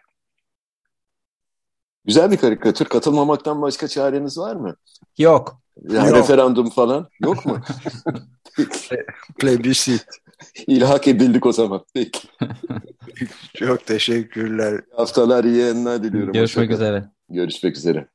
Güzel 2.04 2.30
bir 2.30 2.36
karikatür. 2.36 2.84
Katılmamaktan 2.84 3.62
başka 3.62 3.88
çareniz 3.88 4.38
var 4.38 4.56
mı? 4.56 4.76
Yok. 5.18 5.63
Ya 5.82 6.06
Yok. 6.06 6.16
referandum 6.16 6.70
falan 6.70 7.08
yok 7.20 7.46
mu? 7.46 7.60
Plebisit. 9.38 10.06
İlhak 10.66 11.08
edildik 11.08 11.46
o 11.46 11.52
zaman. 11.52 11.84
Peki. 11.94 12.28
Çok 13.54 13.86
teşekkürler. 13.86 14.80
Haftalar 14.96 15.44
iyi 15.44 15.56
yayınlar 15.56 16.02
diliyorum. 16.02 16.32
Görüşmek 16.32 16.70
üzere. 16.70 17.04
Görüşmek 17.30 17.76
üzere. 17.76 18.08